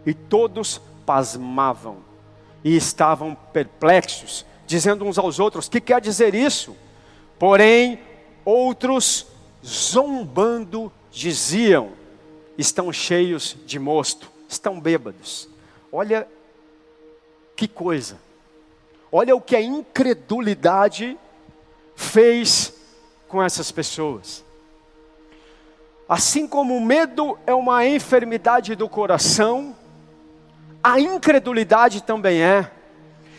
E 0.06 0.14
todos 0.14 0.80
pasmavam 1.04 1.98
e 2.64 2.74
estavam 2.74 3.36
perplexos, 3.52 4.46
dizendo 4.66 5.04
uns 5.04 5.18
aos 5.18 5.38
outros: 5.38 5.68
Que 5.68 5.82
quer 5.82 6.00
dizer 6.00 6.34
isso? 6.34 6.74
Porém, 7.38 7.98
outros 8.42 9.33
zombando 9.64 10.92
diziam: 11.10 11.92
Estão 12.58 12.92
cheios 12.92 13.56
de 13.64 13.78
mosto, 13.78 14.30
estão 14.48 14.78
bêbados. 14.78 15.48
Olha 15.90 16.28
que 17.56 17.66
coisa. 17.66 18.18
Olha 19.10 19.34
o 19.34 19.40
que 19.40 19.56
a 19.56 19.62
incredulidade 19.62 21.16
fez 21.94 22.74
com 23.28 23.42
essas 23.42 23.70
pessoas. 23.70 24.44
Assim 26.08 26.46
como 26.46 26.76
o 26.76 26.80
medo 26.80 27.38
é 27.46 27.54
uma 27.54 27.86
enfermidade 27.86 28.74
do 28.74 28.88
coração, 28.88 29.74
a 30.82 31.00
incredulidade 31.00 32.02
também 32.02 32.42
é. 32.42 32.70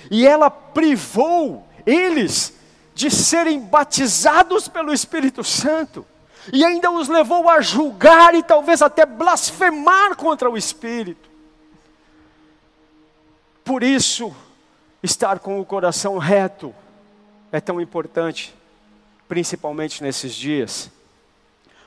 E 0.10 0.26
ela 0.26 0.50
privou 0.50 1.68
eles 1.86 2.54
de 2.94 3.12
serem 3.12 3.60
batizados 3.60 4.68
pelo 4.68 4.94
Espírito 4.94 5.44
Santo. 5.44 6.06
E 6.54 6.64
ainda 6.64 6.92
os 6.92 7.08
levou 7.08 7.50
a 7.50 7.62
julgar 7.62 8.36
e 8.36 8.44
talvez 8.44 8.82
até 8.82 9.06
blasfemar 9.06 10.16
contra 10.16 10.50
o 10.50 10.58
Espírito. 10.58 11.30
Por 13.64 13.82
isso, 13.84 14.36
estar 15.02 15.40
com 15.40 15.60
o 15.60 15.66
coração 15.66 16.18
reto 16.18 16.74
é 17.52 17.60
tão 17.60 17.82
importante, 17.82 18.54
principalmente 19.28 20.04
nesses 20.04 20.36
dias. 20.36 20.92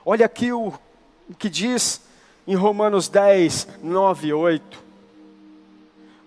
Olha 0.04 0.26
aqui 0.26 0.52
o, 0.52 0.72
o 1.28 1.34
que 1.38 1.48
diz 1.48 2.00
em 2.46 2.54
Romanos 2.54 3.08
10, 3.08 3.68
9 3.82 4.28
e 4.28 4.32
8 4.32 4.88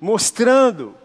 mostrando 0.01 0.95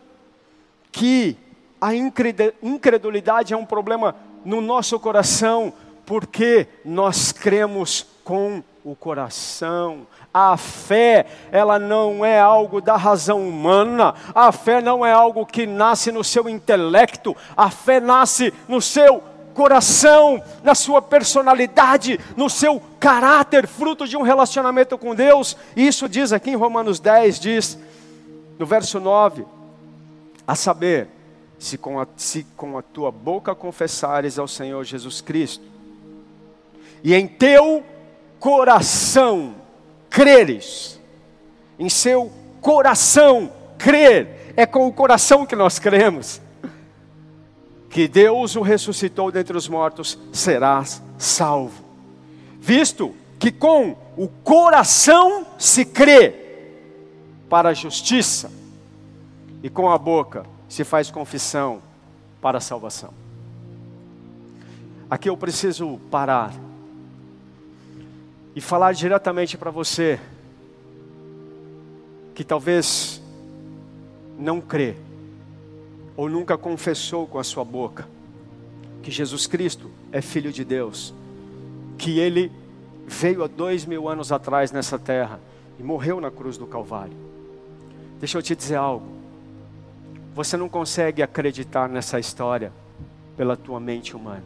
que 0.90 1.36
a 1.78 1.90
incredulidade 1.94 3.52
é 3.52 3.56
um 3.56 3.66
problema 3.66 4.16
no 4.42 4.62
nosso 4.62 4.98
coração, 4.98 5.74
porque 6.06 6.68
nós 6.84 7.32
cremos 7.32 8.06
com 8.24 8.62
o 8.84 8.94
coração. 8.94 10.06
A 10.32 10.56
fé, 10.56 11.26
ela 11.50 11.78
não 11.78 12.24
é 12.24 12.38
algo 12.38 12.80
da 12.80 12.96
razão 12.96 13.46
humana, 13.46 14.14
a 14.34 14.52
fé 14.52 14.80
não 14.80 15.04
é 15.04 15.10
algo 15.12 15.44
que 15.44 15.66
nasce 15.66 16.12
no 16.12 16.22
seu 16.22 16.48
intelecto, 16.48 17.36
a 17.56 17.70
fé 17.70 17.98
nasce 18.00 18.54
no 18.68 18.80
seu 18.80 19.22
coração, 19.54 20.42
na 20.62 20.74
sua 20.74 21.00
personalidade, 21.00 22.20
no 22.36 22.48
seu 22.48 22.80
caráter, 23.00 23.66
fruto 23.66 24.06
de 24.06 24.16
um 24.16 24.22
relacionamento 24.22 24.96
com 24.98 25.14
Deus. 25.14 25.56
Isso 25.74 26.08
diz 26.08 26.32
aqui 26.32 26.50
em 26.50 26.56
Romanos 26.56 27.00
10, 27.00 27.40
diz: 27.40 27.78
no 28.58 28.66
verso 28.66 29.00
9, 29.00 29.46
a 30.46 30.54
saber, 30.54 31.08
se 31.58 31.78
com 31.78 31.98
a, 31.98 32.06
se 32.16 32.44
com 32.56 32.76
a 32.76 32.82
tua 32.82 33.10
boca 33.10 33.54
confessares 33.54 34.38
ao 34.38 34.46
Senhor 34.46 34.84
Jesus 34.84 35.22
Cristo, 35.22 35.75
e 37.02 37.14
em 37.14 37.26
teu 37.26 37.84
coração 38.38 39.54
creres, 40.10 41.00
em 41.78 41.88
seu 41.88 42.32
coração 42.60 43.52
crer, 43.78 44.54
é 44.56 44.64
com 44.64 44.86
o 44.86 44.92
coração 44.92 45.44
que 45.44 45.54
nós 45.54 45.78
cremos, 45.78 46.40
que 47.90 48.08
Deus 48.08 48.56
o 48.56 48.62
ressuscitou 48.62 49.30
dentre 49.30 49.56
os 49.56 49.68
mortos, 49.68 50.18
serás 50.32 51.02
salvo. 51.18 51.84
Visto 52.58 53.14
que 53.38 53.52
com 53.52 53.96
o 54.16 54.28
coração 54.28 55.46
se 55.58 55.84
crê, 55.84 56.44
para 57.48 57.68
a 57.68 57.74
justiça, 57.74 58.50
e 59.62 59.70
com 59.70 59.90
a 59.90 59.98
boca 59.98 60.44
se 60.68 60.84
faz 60.84 61.10
confissão 61.10 61.80
para 62.40 62.58
a 62.58 62.60
salvação. 62.60 63.10
Aqui 65.08 65.28
eu 65.28 65.36
preciso 65.36 66.00
parar 66.10 66.52
e 68.56 68.60
falar 68.60 68.92
diretamente 68.92 69.56
para 69.56 69.70
você 69.70 70.18
que 72.34 72.42
talvez 72.42 73.22
não 74.36 74.60
crê 74.60 74.96
ou 76.16 76.28
nunca 76.28 76.58
confessou 76.58 77.26
com 77.26 77.38
a 77.38 77.44
sua 77.44 77.64
boca 77.64 78.08
que 79.02 79.10
Jesus 79.12 79.46
Cristo 79.46 79.88
é 80.10 80.20
Filho 80.20 80.50
de 80.50 80.64
Deus, 80.64 81.14
que 81.96 82.18
Ele 82.18 82.50
veio 83.06 83.44
há 83.44 83.46
dois 83.46 83.84
mil 83.84 84.08
anos 84.08 84.32
atrás 84.32 84.72
nessa 84.72 84.98
terra 84.98 85.38
e 85.78 85.82
morreu 85.84 86.20
na 86.20 86.30
cruz 86.32 86.58
do 86.58 86.66
Calvário 86.66 87.26
Deixa 88.18 88.38
eu 88.38 88.42
te 88.42 88.56
dizer 88.56 88.76
algo. 88.76 89.06
Você 90.34 90.56
não 90.56 90.68
consegue 90.68 91.22
acreditar 91.22 91.88
nessa 91.88 92.18
história 92.18 92.72
pela 93.36 93.56
tua 93.56 93.78
mente 93.78 94.16
humana. 94.16 94.44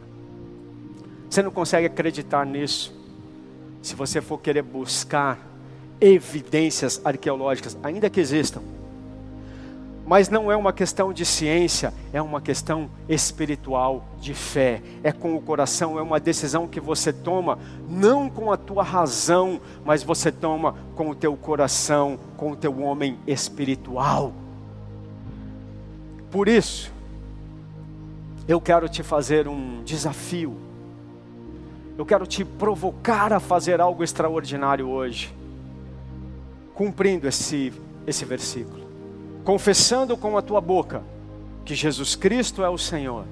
Você 1.29 1.41
não 1.41 1.51
consegue 1.51 1.87
acreditar 1.87 2.45
nisso 2.45 2.93
se 3.81 3.95
você 3.95 4.21
for 4.21 4.37
querer 4.39 4.61
buscar 4.61 5.39
evidências 5.99 6.99
arqueológicas, 7.03 7.77
ainda 7.83 8.09
que 8.09 8.19
existam. 8.19 8.61
Mas 10.05 10.29
não 10.29 10.51
é 10.51 10.55
uma 10.57 10.73
questão 10.73 11.13
de 11.13 11.23
ciência, 11.23 11.93
é 12.11 12.21
uma 12.21 12.41
questão 12.41 12.89
espiritual 13.07 14.03
de 14.19 14.33
fé. 14.33 14.81
É 15.03 15.11
com 15.11 15.35
o 15.35 15.41
coração, 15.41 15.97
é 15.97 16.01
uma 16.01 16.19
decisão 16.19 16.67
que 16.67 16.79
você 16.79 17.13
toma 17.13 17.57
não 17.87 18.29
com 18.29 18.51
a 18.51 18.57
tua 18.57 18.83
razão, 18.83 19.61
mas 19.85 20.03
você 20.03 20.31
toma 20.31 20.75
com 20.95 21.09
o 21.09 21.15
teu 21.15 21.35
coração, 21.37 22.19
com 22.35 22.51
o 22.51 22.55
teu 22.55 22.81
homem 22.81 23.17
espiritual. 23.27 24.33
Por 26.31 26.47
isso, 26.47 26.91
eu 28.47 28.59
quero 28.59 28.89
te 28.89 29.03
fazer 29.03 29.47
um 29.47 29.83
desafio. 29.83 30.57
Eu 31.97 32.05
quero 32.05 32.25
te 32.25 32.43
provocar 32.43 33.33
a 33.33 33.39
fazer 33.39 33.79
algo 33.81 34.03
extraordinário 34.03 34.87
hoje, 34.87 35.33
cumprindo 36.73 37.27
esse, 37.27 37.73
esse 38.07 38.25
versículo 38.25 38.81
confessando 39.43 40.15
com 40.15 40.37
a 40.37 40.41
tua 40.41 40.61
boca 40.61 41.03
que 41.65 41.75
Jesus 41.75 42.15
Cristo 42.15 42.63
é 42.63 42.69
o 42.69 42.77
Senhor 42.77 43.25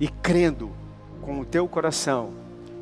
e 0.00 0.08
crendo 0.08 0.70
com 1.20 1.40
o 1.40 1.44
teu 1.44 1.68
coração 1.68 2.30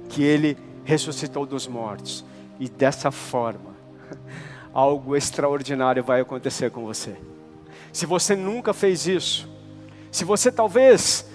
que 0.08 0.22
Ele 0.22 0.56
ressuscitou 0.84 1.46
dos 1.46 1.68
mortos, 1.68 2.24
e 2.58 2.68
dessa 2.68 3.10
forma, 3.10 3.70
algo 4.72 5.14
extraordinário 5.14 6.02
vai 6.02 6.20
acontecer 6.20 6.70
com 6.70 6.84
você. 6.84 7.16
Se 7.92 8.06
você 8.06 8.34
nunca 8.34 8.72
fez 8.72 9.06
isso, 9.06 9.48
se 10.10 10.24
você 10.24 10.50
talvez 10.50 11.26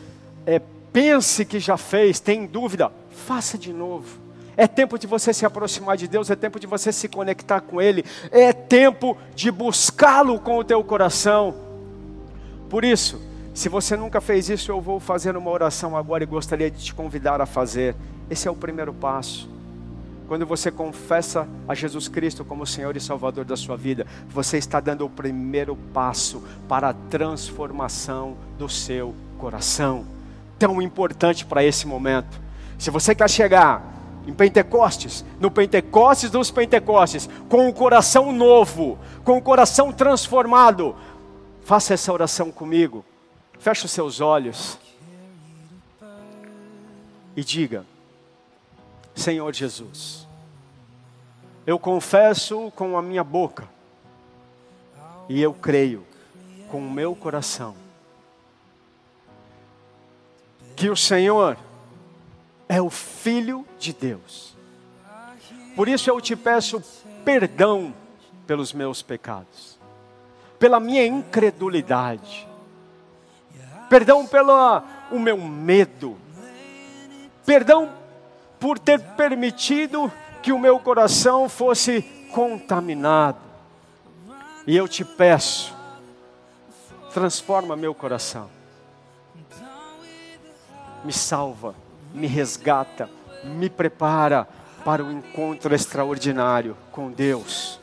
é, 0.45 0.59
pense 0.91 1.45
que 1.45 1.59
já 1.59 1.77
fez, 1.77 2.19
tem 2.19 2.45
dúvida, 2.45 2.91
faça 3.25 3.57
de 3.57 3.73
novo. 3.73 4.19
É 4.55 4.67
tempo 4.67 4.97
de 4.97 5.07
você 5.07 5.33
se 5.33 5.45
aproximar 5.45 5.97
de 5.97 6.07
Deus, 6.07 6.29
é 6.29 6.35
tempo 6.35 6.59
de 6.59 6.67
você 6.67 6.91
se 6.91 7.09
conectar 7.09 7.59
com 7.59 7.81
Ele, 7.81 8.05
é 8.31 8.53
tempo 8.53 9.17
de 9.35 9.51
buscá-lo 9.51 10.39
com 10.39 10.57
o 10.57 10.63
teu 10.63 10.81
coração. 10.83 11.53
Por 12.69 12.85
isso, 12.85 13.21
se 13.53 13.67
você 13.67 13.97
nunca 13.97 14.21
fez 14.21 14.49
isso, 14.49 14.71
eu 14.71 14.79
vou 14.79 14.99
fazer 14.99 15.35
uma 15.35 15.49
oração 15.49 15.97
agora 15.97 16.23
e 16.23 16.27
gostaria 16.27 16.71
de 16.71 16.83
te 16.83 16.93
convidar 16.93 17.41
a 17.41 17.45
fazer. 17.45 17.95
Esse 18.29 18.47
é 18.47 18.51
o 18.51 18.55
primeiro 18.55 18.93
passo. 18.93 19.49
Quando 20.27 20.45
você 20.45 20.71
confessa 20.71 21.47
a 21.67 21.75
Jesus 21.75 22.07
Cristo 22.07 22.43
como 22.45 22.65
Senhor 22.65 22.95
e 22.95 22.99
Salvador 22.99 23.45
da 23.45 23.57
sua 23.57 23.75
vida, 23.75 24.07
você 24.29 24.57
está 24.57 24.79
dando 24.79 25.05
o 25.05 25.09
primeiro 25.09 25.75
passo 25.93 26.41
para 26.67 26.89
a 26.89 26.93
transformação 26.93 28.35
do 28.57 28.67
seu 28.69 29.13
coração, 29.37 30.05
tão 30.57 30.81
importante 30.81 31.45
para 31.45 31.63
esse 31.63 31.85
momento. 31.85 32.44
Se 32.77 32.89
você 32.89 33.15
quer 33.15 33.29
chegar 33.29 33.93
em 34.27 34.33
Pentecostes, 34.33 35.23
no 35.39 35.51
Pentecostes 35.51 36.29
dos 36.29 36.51
Pentecostes, 36.51 37.29
com 37.47 37.69
o 37.69 37.73
coração 37.73 38.31
novo, 38.31 38.97
com 39.23 39.37
o 39.37 39.41
coração 39.41 39.91
transformado, 39.91 40.95
faça 41.63 41.93
essa 41.93 42.11
oração 42.11 42.51
comigo. 42.51 43.05
Feche 43.59 43.85
os 43.85 43.91
seus 43.91 44.19
olhos 44.19 44.77
e 47.35 47.43
diga: 47.43 47.85
Senhor 49.13 49.53
Jesus, 49.53 50.27
eu 51.65 51.79
confesso 51.79 52.71
com 52.75 52.97
a 52.97 53.01
minha 53.01 53.23
boca 53.23 53.67
e 55.29 55.41
eu 55.41 55.53
creio 55.53 56.05
com 56.69 56.79
o 56.79 56.91
meu 56.91 57.15
coração 57.15 57.75
que 60.75 60.89
o 60.89 60.95
Senhor 60.95 61.57
é 62.67 62.81
o 62.81 62.89
Filho 62.89 63.65
de 63.79 63.93
Deus. 63.93 64.55
Por 65.75 65.87
isso 65.87 66.09
eu 66.09 66.19
te 66.21 66.35
peço 66.35 66.81
perdão 67.23 67.93
pelos 68.47 68.73
meus 68.73 69.01
pecados, 69.01 69.77
pela 70.57 70.79
minha 70.79 71.05
incredulidade, 71.05 72.47
perdão 73.89 74.25
pelo 74.25 74.81
o 75.11 75.19
meu 75.19 75.37
medo, 75.37 76.17
perdão 77.45 77.91
por 78.59 78.79
ter 78.79 78.99
permitido 78.99 80.11
que 80.41 80.51
o 80.51 80.59
meu 80.59 80.79
coração 80.79 81.49
fosse 81.49 82.01
contaminado. 82.31 83.39
E 84.65 84.75
eu 84.75 84.87
te 84.87 85.03
peço, 85.03 85.75
transforma 87.13 87.75
meu 87.75 87.93
coração, 87.93 88.49
me 91.03 91.13
salva 91.13 91.84
me 92.15 92.27
resgata, 92.27 93.09
me 93.43 93.69
prepara 93.69 94.47
para 94.83 95.03
o 95.03 95.07
um 95.07 95.19
encontro 95.19 95.73
extraordinário 95.75 96.77
com 96.91 97.11
Deus. 97.11 97.79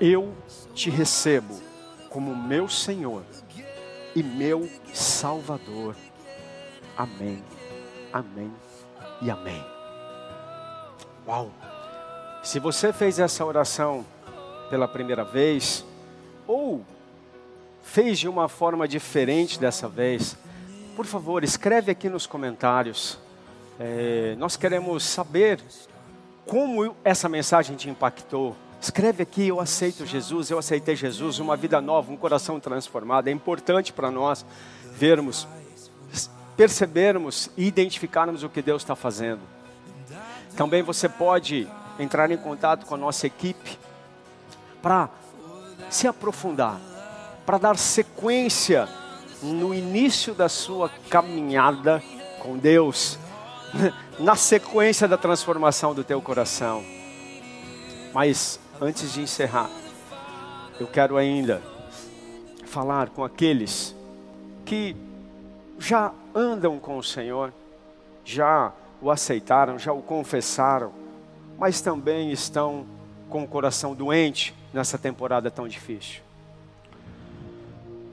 Eu 0.00 0.34
te 0.74 0.90
recebo 0.90 1.60
como 2.10 2.36
meu 2.36 2.68
Senhor 2.68 3.22
e 4.14 4.22
meu 4.22 4.68
Salvador. 4.92 5.96
Amém, 6.96 7.42
amém 8.12 8.52
e 9.22 9.30
amém. 9.30 9.64
Uau! 11.26 11.50
Se 12.42 12.58
você 12.58 12.92
fez 12.92 13.18
essa 13.18 13.44
oração 13.44 14.04
pela 14.68 14.86
primeira 14.86 15.24
vez, 15.24 15.84
ou 16.46 16.84
fez 17.82 18.18
de 18.18 18.28
uma 18.28 18.48
forma 18.48 18.86
diferente 18.86 19.58
dessa 19.58 19.88
vez, 19.88 20.36
por 20.94 21.06
favor, 21.06 21.42
escreve 21.42 21.90
aqui 21.90 22.08
nos 22.08 22.26
comentários. 22.26 23.18
É, 23.78 24.36
nós 24.38 24.56
queremos 24.56 25.02
saber 25.02 25.60
como 26.46 26.94
essa 27.02 27.28
mensagem 27.28 27.76
te 27.76 27.90
impactou. 27.90 28.56
Escreve 28.80 29.22
aqui, 29.22 29.48
eu 29.48 29.60
aceito 29.60 30.06
Jesus, 30.06 30.50
eu 30.50 30.58
aceitei 30.58 30.94
Jesus, 30.94 31.38
uma 31.38 31.56
vida 31.56 31.80
nova, 31.80 32.12
um 32.12 32.16
coração 32.16 32.60
transformado. 32.60 33.28
É 33.28 33.32
importante 33.32 33.92
para 33.92 34.10
nós 34.10 34.46
vermos, 34.92 35.48
percebermos 36.56 37.50
e 37.56 37.66
identificarmos 37.66 38.44
o 38.44 38.48
que 38.48 38.62
Deus 38.62 38.82
está 38.82 38.94
fazendo. 38.94 39.40
Também 40.56 40.82
você 40.82 41.08
pode 41.08 41.68
entrar 41.98 42.30
em 42.30 42.36
contato 42.36 42.86
com 42.86 42.94
a 42.94 42.98
nossa 42.98 43.26
equipe 43.26 43.78
para 44.80 45.08
se 45.90 46.06
aprofundar, 46.06 46.78
para 47.44 47.58
dar 47.58 47.76
sequência 47.76 48.88
no 49.44 49.74
início 49.74 50.34
da 50.34 50.48
sua 50.48 50.88
caminhada 51.10 52.02
com 52.40 52.56
Deus, 52.56 53.18
na 54.18 54.36
sequência 54.36 55.06
da 55.06 55.18
transformação 55.18 55.94
do 55.94 56.02
teu 56.02 56.20
coração. 56.22 56.82
Mas 58.12 58.58
antes 58.80 59.12
de 59.12 59.20
encerrar, 59.20 59.68
eu 60.80 60.86
quero 60.86 61.16
ainda 61.16 61.62
falar 62.64 63.10
com 63.10 63.22
aqueles 63.22 63.94
que 64.64 64.96
já 65.78 66.12
andam 66.34 66.78
com 66.78 66.96
o 66.96 67.02
Senhor, 67.02 67.52
já 68.24 68.72
o 69.00 69.10
aceitaram, 69.10 69.78
já 69.78 69.92
o 69.92 70.00
confessaram, 70.00 70.92
mas 71.58 71.80
também 71.80 72.32
estão 72.32 72.86
com 73.28 73.44
o 73.44 73.48
coração 73.48 73.94
doente 73.94 74.54
nessa 74.72 74.96
temporada 74.96 75.50
tão 75.50 75.68
difícil. 75.68 76.23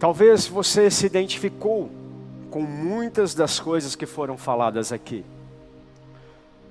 Talvez 0.01 0.47
você 0.47 0.89
se 0.89 1.05
identificou 1.05 1.87
com 2.49 2.63
muitas 2.63 3.35
das 3.35 3.59
coisas 3.59 3.95
que 3.95 4.07
foram 4.07 4.35
faladas 4.35 4.91
aqui. 4.91 5.23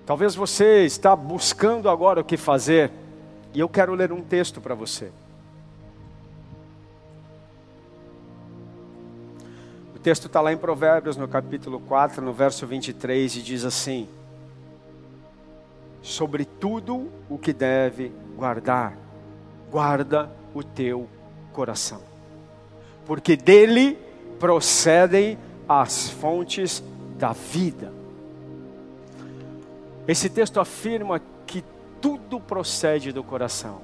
Talvez 0.05 0.35
você 0.35 0.85
está 0.85 1.15
buscando 1.15 1.89
agora 1.89 2.21
o 2.21 2.25
que 2.25 2.37
fazer, 2.37 2.91
e 3.55 3.61
eu 3.61 3.69
quero 3.69 3.95
ler 3.95 4.11
um 4.11 4.21
texto 4.21 4.61
para 4.61 4.75
você. 4.75 5.13
O 9.95 9.99
texto 10.01 10.27
está 10.27 10.41
lá 10.41 10.53
em 10.53 10.57
Provérbios, 10.57 11.17
no 11.17 11.29
capítulo 11.29 11.79
4, 11.79 12.21
no 12.21 12.33
verso 12.33 12.67
23, 12.67 13.37
e 13.37 13.43
diz 13.43 13.65
assim: 13.65 14.09
Sobre 16.03 16.45
tudo 16.45 17.09
o 17.29 17.39
que 17.39 17.53
deve 17.53 18.11
guardar, 18.37 18.99
guarda 19.71 20.29
o 20.53 20.65
teu 20.65 21.07
coração 21.53 22.10
porque 23.11 23.37
dele 23.37 23.99
procedem 24.39 25.37
as 25.69 26.09
fontes 26.09 26.81
da 27.19 27.33
vida. 27.33 27.93
Esse 30.07 30.31
texto 30.31 30.61
afirma 30.61 31.21
que 31.45 31.65
tudo 32.01 32.39
procede 32.39 33.11
do 33.11 33.25
coração. 33.25 33.81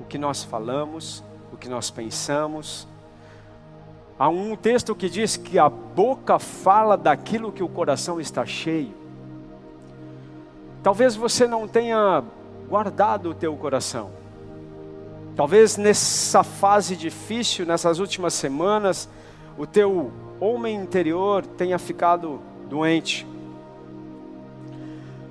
O 0.00 0.06
que 0.06 0.16
nós 0.16 0.42
falamos, 0.42 1.22
o 1.52 1.58
que 1.58 1.68
nós 1.68 1.90
pensamos. 1.90 2.88
Há 4.18 4.30
um 4.30 4.56
texto 4.56 4.94
que 4.94 5.10
diz 5.10 5.36
que 5.36 5.58
a 5.58 5.68
boca 5.68 6.38
fala 6.38 6.96
daquilo 6.96 7.52
que 7.52 7.62
o 7.62 7.68
coração 7.68 8.18
está 8.18 8.46
cheio. 8.46 8.94
Talvez 10.82 11.14
você 11.14 11.46
não 11.46 11.68
tenha 11.68 12.24
guardado 12.70 13.28
o 13.28 13.34
teu 13.34 13.54
coração. 13.54 14.10
Talvez 15.38 15.76
nessa 15.76 16.42
fase 16.42 16.96
difícil, 16.96 17.64
nessas 17.64 18.00
últimas 18.00 18.34
semanas, 18.34 19.08
o 19.56 19.64
teu 19.64 20.10
homem 20.40 20.74
interior 20.74 21.46
tenha 21.46 21.78
ficado 21.78 22.40
doente. 22.68 23.24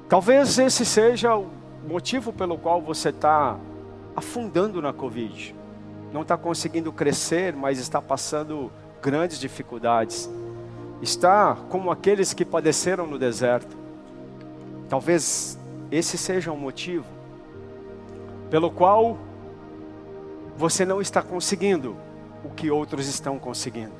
Talvez 0.07 0.57
esse 0.59 0.85
seja 0.85 1.35
o 1.35 1.49
motivo 1.85 2.31
pelo 2.31 2.57
qual 2.57 2.81
você 2.81 3.09
está 3.09 3.57
afundando 4.15 4.81
na 4.81 4.93
Covid. 4.93 5.53
Não 6.13 6.21
está 6.21 6.37
conseguindo 6.37 6.89
crescer, 6.93 7.53
mas 7.53 7.77
está 7.77 8.01
passando 8.01 8.71
grandes 9.01 9.37
dificuldades. 9.37 10.29
Está 11.01 11.57
como 11.67 11.91
aqueles 11.91 12.33
que 12.33 12.45
padeceram 12.45 13.05
no 13.05 13.19
deserto. 13.19 13.75
Talvez 14.87 15.59
esse 15.91 16.17
seja 16.17 16.49
o 16.53 16.57
motivo 16.57 17.03
pelo 18.49 18.71
qual 18.71 19.26
você 20.57 20.83
não 20.83 20.99
está 20.99 21.21
conseguindo 21.21 21.95
o 22.43 22.49
que 22.49 22.71
outros 22.71 23.07
estão 23.07 23.37
conseguindo. 23.37 23.93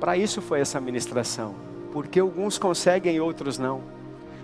Para 0.00 0.16
isso 0.16 0.40
foi 0.40 0.60
essa 0.60 0.80
ministração, 0.80 1.54
porque 1.92 2.18
alguns 2.18 2.56
conseguem 2.56 3.16
e 3.16 3.20
outros 3.20 3.58
não. 3.58 3.82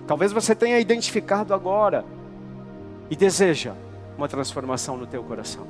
Talvez 0.06 0.32
você 0.32 0.54
tenha 0.54 0.78
identificado 0.78 1.54
agora 1.54 2.04
e 3.08 3.16
deseja 3.16 3.72
uma 4.18 4.28
transformação 4.28 4.98
no 4.98 5.06
teu 5.06 5.22
coração. 5.24 5.66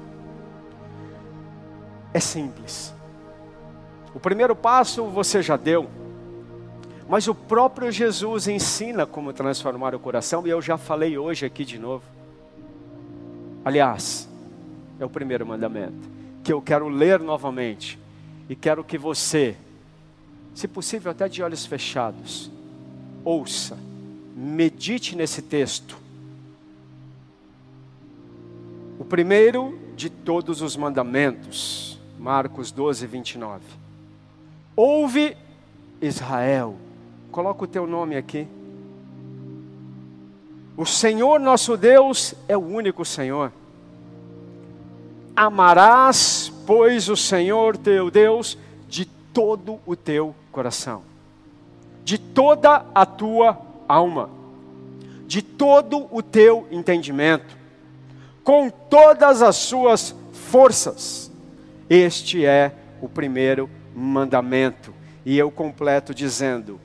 É 2.13 2.19
simples. 2.19 2.93
O 4.13 4.19
primeiro 4.19 4.57
passo 4.57 5.05
você 5.05 5.41
já 5.41 5.57
deu, 5.57 5.89
mas 7.09 7.29
o 7.29 7.35
próprio 7.35 7.93
Jesus 7.93 8.49
ensina 8.49 9.07
como 9.07 9.33
transformar 9.33 9.95
o 9.95 10.01
coração 10.01 10.47
e 10.47 10.51
eu 10.51 10.61
já 10.61 10.77
falei 10.77 11.17
hoje 11.17 11.47
aqui 11.47 11.65
de 11.65 11.79
novo. 11.79 12.05
Aliás, 13.65 14.29
é 14.99 15.05
o 15.05 15.11
primeiro 15.11 15.47
mandamento, 15.47 16.09
que 16.43 16.53
eu 16.53 16.61
quero 16.61 16.89
ler 16.89 17.21
novamente 17.21 17.99
e 18.49 18.55
quero 18.55 18.85
que 18.85 18.99
você, 18.99 19.57
se 20.55 20.69
possível 20.69 21.11
até 21.11 21.29
de 21.29 21.43
olhos 21.43 21.65
fechados, 21.67 22.51
ouça, 23.25 23.79
medite 24.37 25.17
nesse 25.17 25.43
texto. 25.43 25.99
O 28.99 29.05
primeiro 29.05 29.79
de 29.97 30.11
todos 30.11 30.61
os 30.61 30.77
mandamentos, 30.77 31.99
Marcos 32.19 32.71
12, 32.71 33.07
29. 33.07 33.65
Ouve 34.77 35.37
Israel, 36.01 36.77
coloca 37.31 37.65
o 37.65 37.69
teu 37.69 37.87
nome 37.87 38.17
aqui. 38.17 38.47
O 40.77 40.85
Senhor 40.85 41.39
nosso 41.39 41.77
Deus 41.77 42.35
é 42.49 42.57
o 42.57 42.61
único 42.61 43.05
Senhor. 43.05 43.53
Amarás, 45.37 46.53
pois, 46.67 47.09
o 47.09 47.17
Senhor 47.17 47.77
teu 47.77 48.11
Deus 48.11 48.57
de 48.89 49.05
todo 49.05 49.81
o 49.85 49.97
teu 49.97 50.35
coração, 50.53 51.03
de 52.05 52.19
toda 52.19 52.87
a 52.95 53.05
tua 53.05 53.59
alma, 53.89 54.31
de 55.27 55.43
todo 55.43 56.07
o 56.11 56.23
teu 56.23 56.69
entendimento, 56.71 57.57
com 58.45 58.71
todas 58.71 59.43
as 59.43 59.57
suas 59.57 60.15
forças. 60.33 61.33
Este 61.91 62.47
é 62.47 62.73
o 63.01 63.09
primeiro 63.09 63.69
mandamento. 63.95 64.95
E 65.27 65.37
eu 65.37 65.51
completo 65.51 66.15
dizendo 66.15 66.81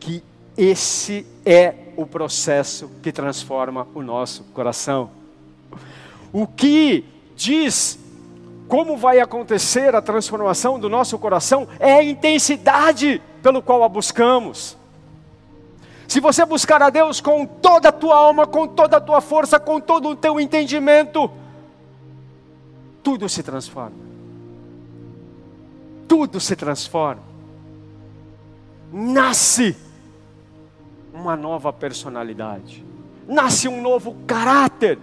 que 0.00 0.22
esse 0.56 1.26
é 1.44 1.74
o 1.96 2.06
processo 2.06 2.90
que 3.02 3.12
transforma 3.12 3.86
o 3.94 4.02
nosso 4.02 4.44
coração. 4.54 5.10
O 6.32 6.46
que 6.46 7.04
diz 7.42 7.98
como 8.68 8.96
vai 8.96 9.20
acontecer 9.20 9.94
a 9.94 10.00
transformação 10.00 10.78
do 10.80 10.88
nosso 10.88 11.18
coração 11.18 11.68
é 11.78 11.92
a 11.92 12.02
intensidade 12.02 13.20
pelo 13.42 13.60
qual 13.60 13.84
a 13.84 13.88
buscamos. 13.88 14.78
Se 16.08 16.20
você 16.20 16.44
buscar 16.44 16.82
a 16.82 16.88
Deus 16.88 17.20
com 17.20 17.44
toda 17.44 17.90
a 17.90 17.92
tua 17.92 18.16
alma, 18.16 18.46
com 18.46 18.66
toda 18.66 18.96
a 18.96 19.00
tua 19.00 19.20
força, 19.20 19.60
com 19.60 19.80
todo 19.80 20.08
o 20.08 20.16
teu 20.16 20.40
entendimento, 20.40 21.30
tudo 23.02 23.28
se 23.28 23.42
transforma. 23.42 23.96
Tudo 26.08 26.40
se 26.40 26.54
transforma. 26.56 27.22
Nasce 28.92 29.76
uma 31.12 31.36
nova 31.36 31.72
personalidade, 31.72 32.84
nasce 33.26 33.68
um 33.68 33.80
novo 33.80 34.16
caráter, 34.26 34.98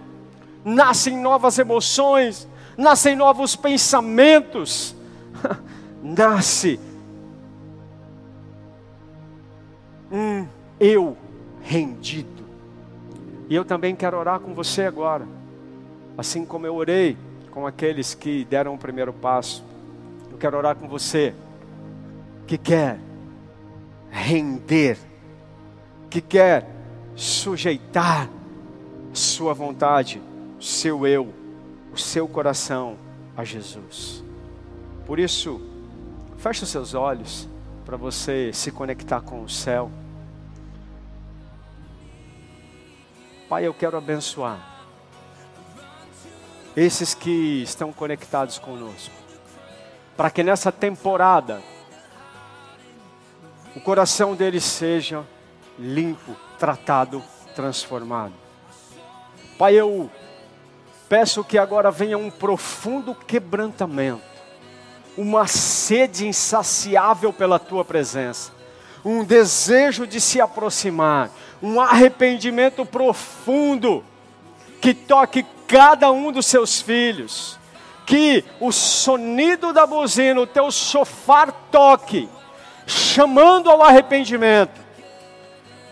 nascem 0.64 1.16
novas 1.16 1.58
emoções, 1.58 2.48
nascem 2.76 3.16
novos 3.16 3.56
pensamentos, 3.56 4.94
nasce 6.02 6.80
um 10.10 10.46
eu 10.78 11.16
rendido. 11.62 12.44
E 13.48 13.54
eu 13.54 13.64
também 13.64 13.94
quero 13.94 14.16
orar 14.16 14.40
com 14.40 14.54
você 14.54 14.82
agora, 14.82 15.26
assim 16.16 16.44
como 16.44 16.66
eu 16.66 16.74
orei 16.74 17.16
com 17.50 17.66
aqueles 17.66 18.14
que 18.14 18.44
deram 18.44 18.74
o 18.74 18.78
primeiro 18.78 19.12
passo. 19.12 19.64
Eu 20.30 20.38
quero 20.38 20.56
orar 20.56 20.76
com 20.76 20.88
você 20.88 21.34
que 22.46 22.56
quer 22.56 22.98
render, 24.10 24.98
que 26.08 26.20
quer 26.20 26.68
sujeitar 27.14 28.28
sua 29.12 29.52
vontade, 29.52 30.22
seu 30.60 31.06
eu, 31.06 31.32
o 31.92 31.98
seu 31.98 32.28
coração 32.28 32.96
a 33.36 33.44
Jesus. 33.44 34.22
Por 35.06 35.18
isso, 35.18 35.60
feche 36.36 36.64
os 36.64 36.70
seus 36.70 36.94
olhos 36.94 37.48
para 37.84 37.96
você 37.96 38.52
se 38.52 38.70
conectar 38.70 39.20
com 39.20 39.42
o 39.42 39.48
céu. 39.48 39.90
Pai, 43.48 43.66
eu 43.66 43.74
quero 43.74 43.96
abençoar 43.96 44.70
esses 46.76 47.14
que 47.14 47.62
estão 47.62 47.92
conectados 47.92 48.58
conosco, 48.58 49.14
para 50.16 50.30
que 50.30 50.42
nessa 50.42 50.70
temporada 50.70 51.60
o 53.74 53.80
coração 53.80 54.36
deles 54.36 54.62
seja 54.62 55.24
limpo, 55.78 56.36
tratado, 56.58 57.22
transformado. 57.54 58.34
Pai, 59.58 59.74
eu 59.74 60.10
peço 61.10 61.42
que 61.42 61.58
agora 61.58 61.90
venha 61.90 62.16
um 62.16 62.30
profundo 62.30 63.16
quebrantamento, 63.16 64.22
uma 65.18 65.44
sede 65.48 66.24
insaciável 66.24 67.32
pela 67.32 67.58
tua 67.58 67.84
presença, 67.84 68.52
um 69.04 69.24
desejo 69.24 70.06
de 70.06 70.20
se 70.20 70.40
aproximar, 70.40 71.28
um 71.60 71.80
arrependimento 71.80 72.86
profundo 72.86 74.04
que 74.80 74.94
toque 74.94 75.44
cada 75.66 76.12
um 76.12 76.30
dos 76.30 76.46
seus 76.46 76.80
filhos. 76.80 77.58
Que 78.06 78.44
o 78.60 78.70
sonido 78.70 79.72
da 79.72 79.86
buzina, 79.86 80.40
o 80.40 80.46
teu 80.46 80.70
sofá 80.70 81.46
toque, 81.46 82.28
chamando 82.86 83.68
ao 83.68 83.82
arrependimento, 83.82 84.80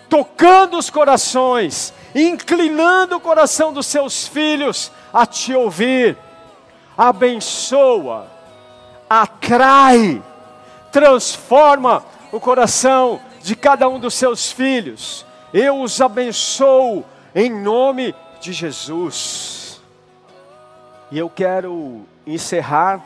tocando 0.09 0.79
os 0.79 0.91
corações, 0.91 1.93
inclinando 2.15 3.17
o 3.17 3.21
coração 3.21 3.73
dos 3.73 3.87
seus 3.87 4.27
filhos 4.27 4.93
a 5.21 5.27
te 5.27 5.55
ouvir. 5.55 6.17
Abençoa, 6.97 8.27
atrai, 9.09 10.23
transforma 10.91 12.05
o 12.33 12.41
coração 12.41 13.21
de 13.43 13.55
cada 13.55 13.89
um 13.89 14.01
dos 14.01 14.15
seus 14.15 14.51
filhos 14.51 15.25
eu 15.53 15.81
os 15.81 16.01
abençoo 16.01 17.05
em 17.35 17.51
nome 17.51 18.15
de 18.41 18.53
Jesus. 18.53 19.81
E 21.11 21.19
eu 21.19 21.31
quero 21.31 22.03
encerrar 22.27 23.03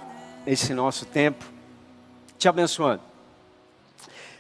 esse 0.47 0.75
nosso 0.75 1.07
tempo 1.07 1.45
te 2.37 2.49
abençoando. 2.49 3.03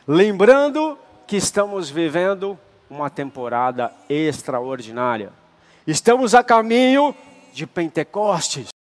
Lembrando 0.07 0.99
que 1.27 1.37
estamos 1.37 1.89
vivendo 1.89 2.59
uma 2.91 3.09
temporada 3.09 3.93
extraordinária. 4.09 5.33
Estamos 5.87 6.35
a 6.35 6.43
caminho 6.43 7.15
de 7.55 7.67
Pentecostes. 7.67 8.71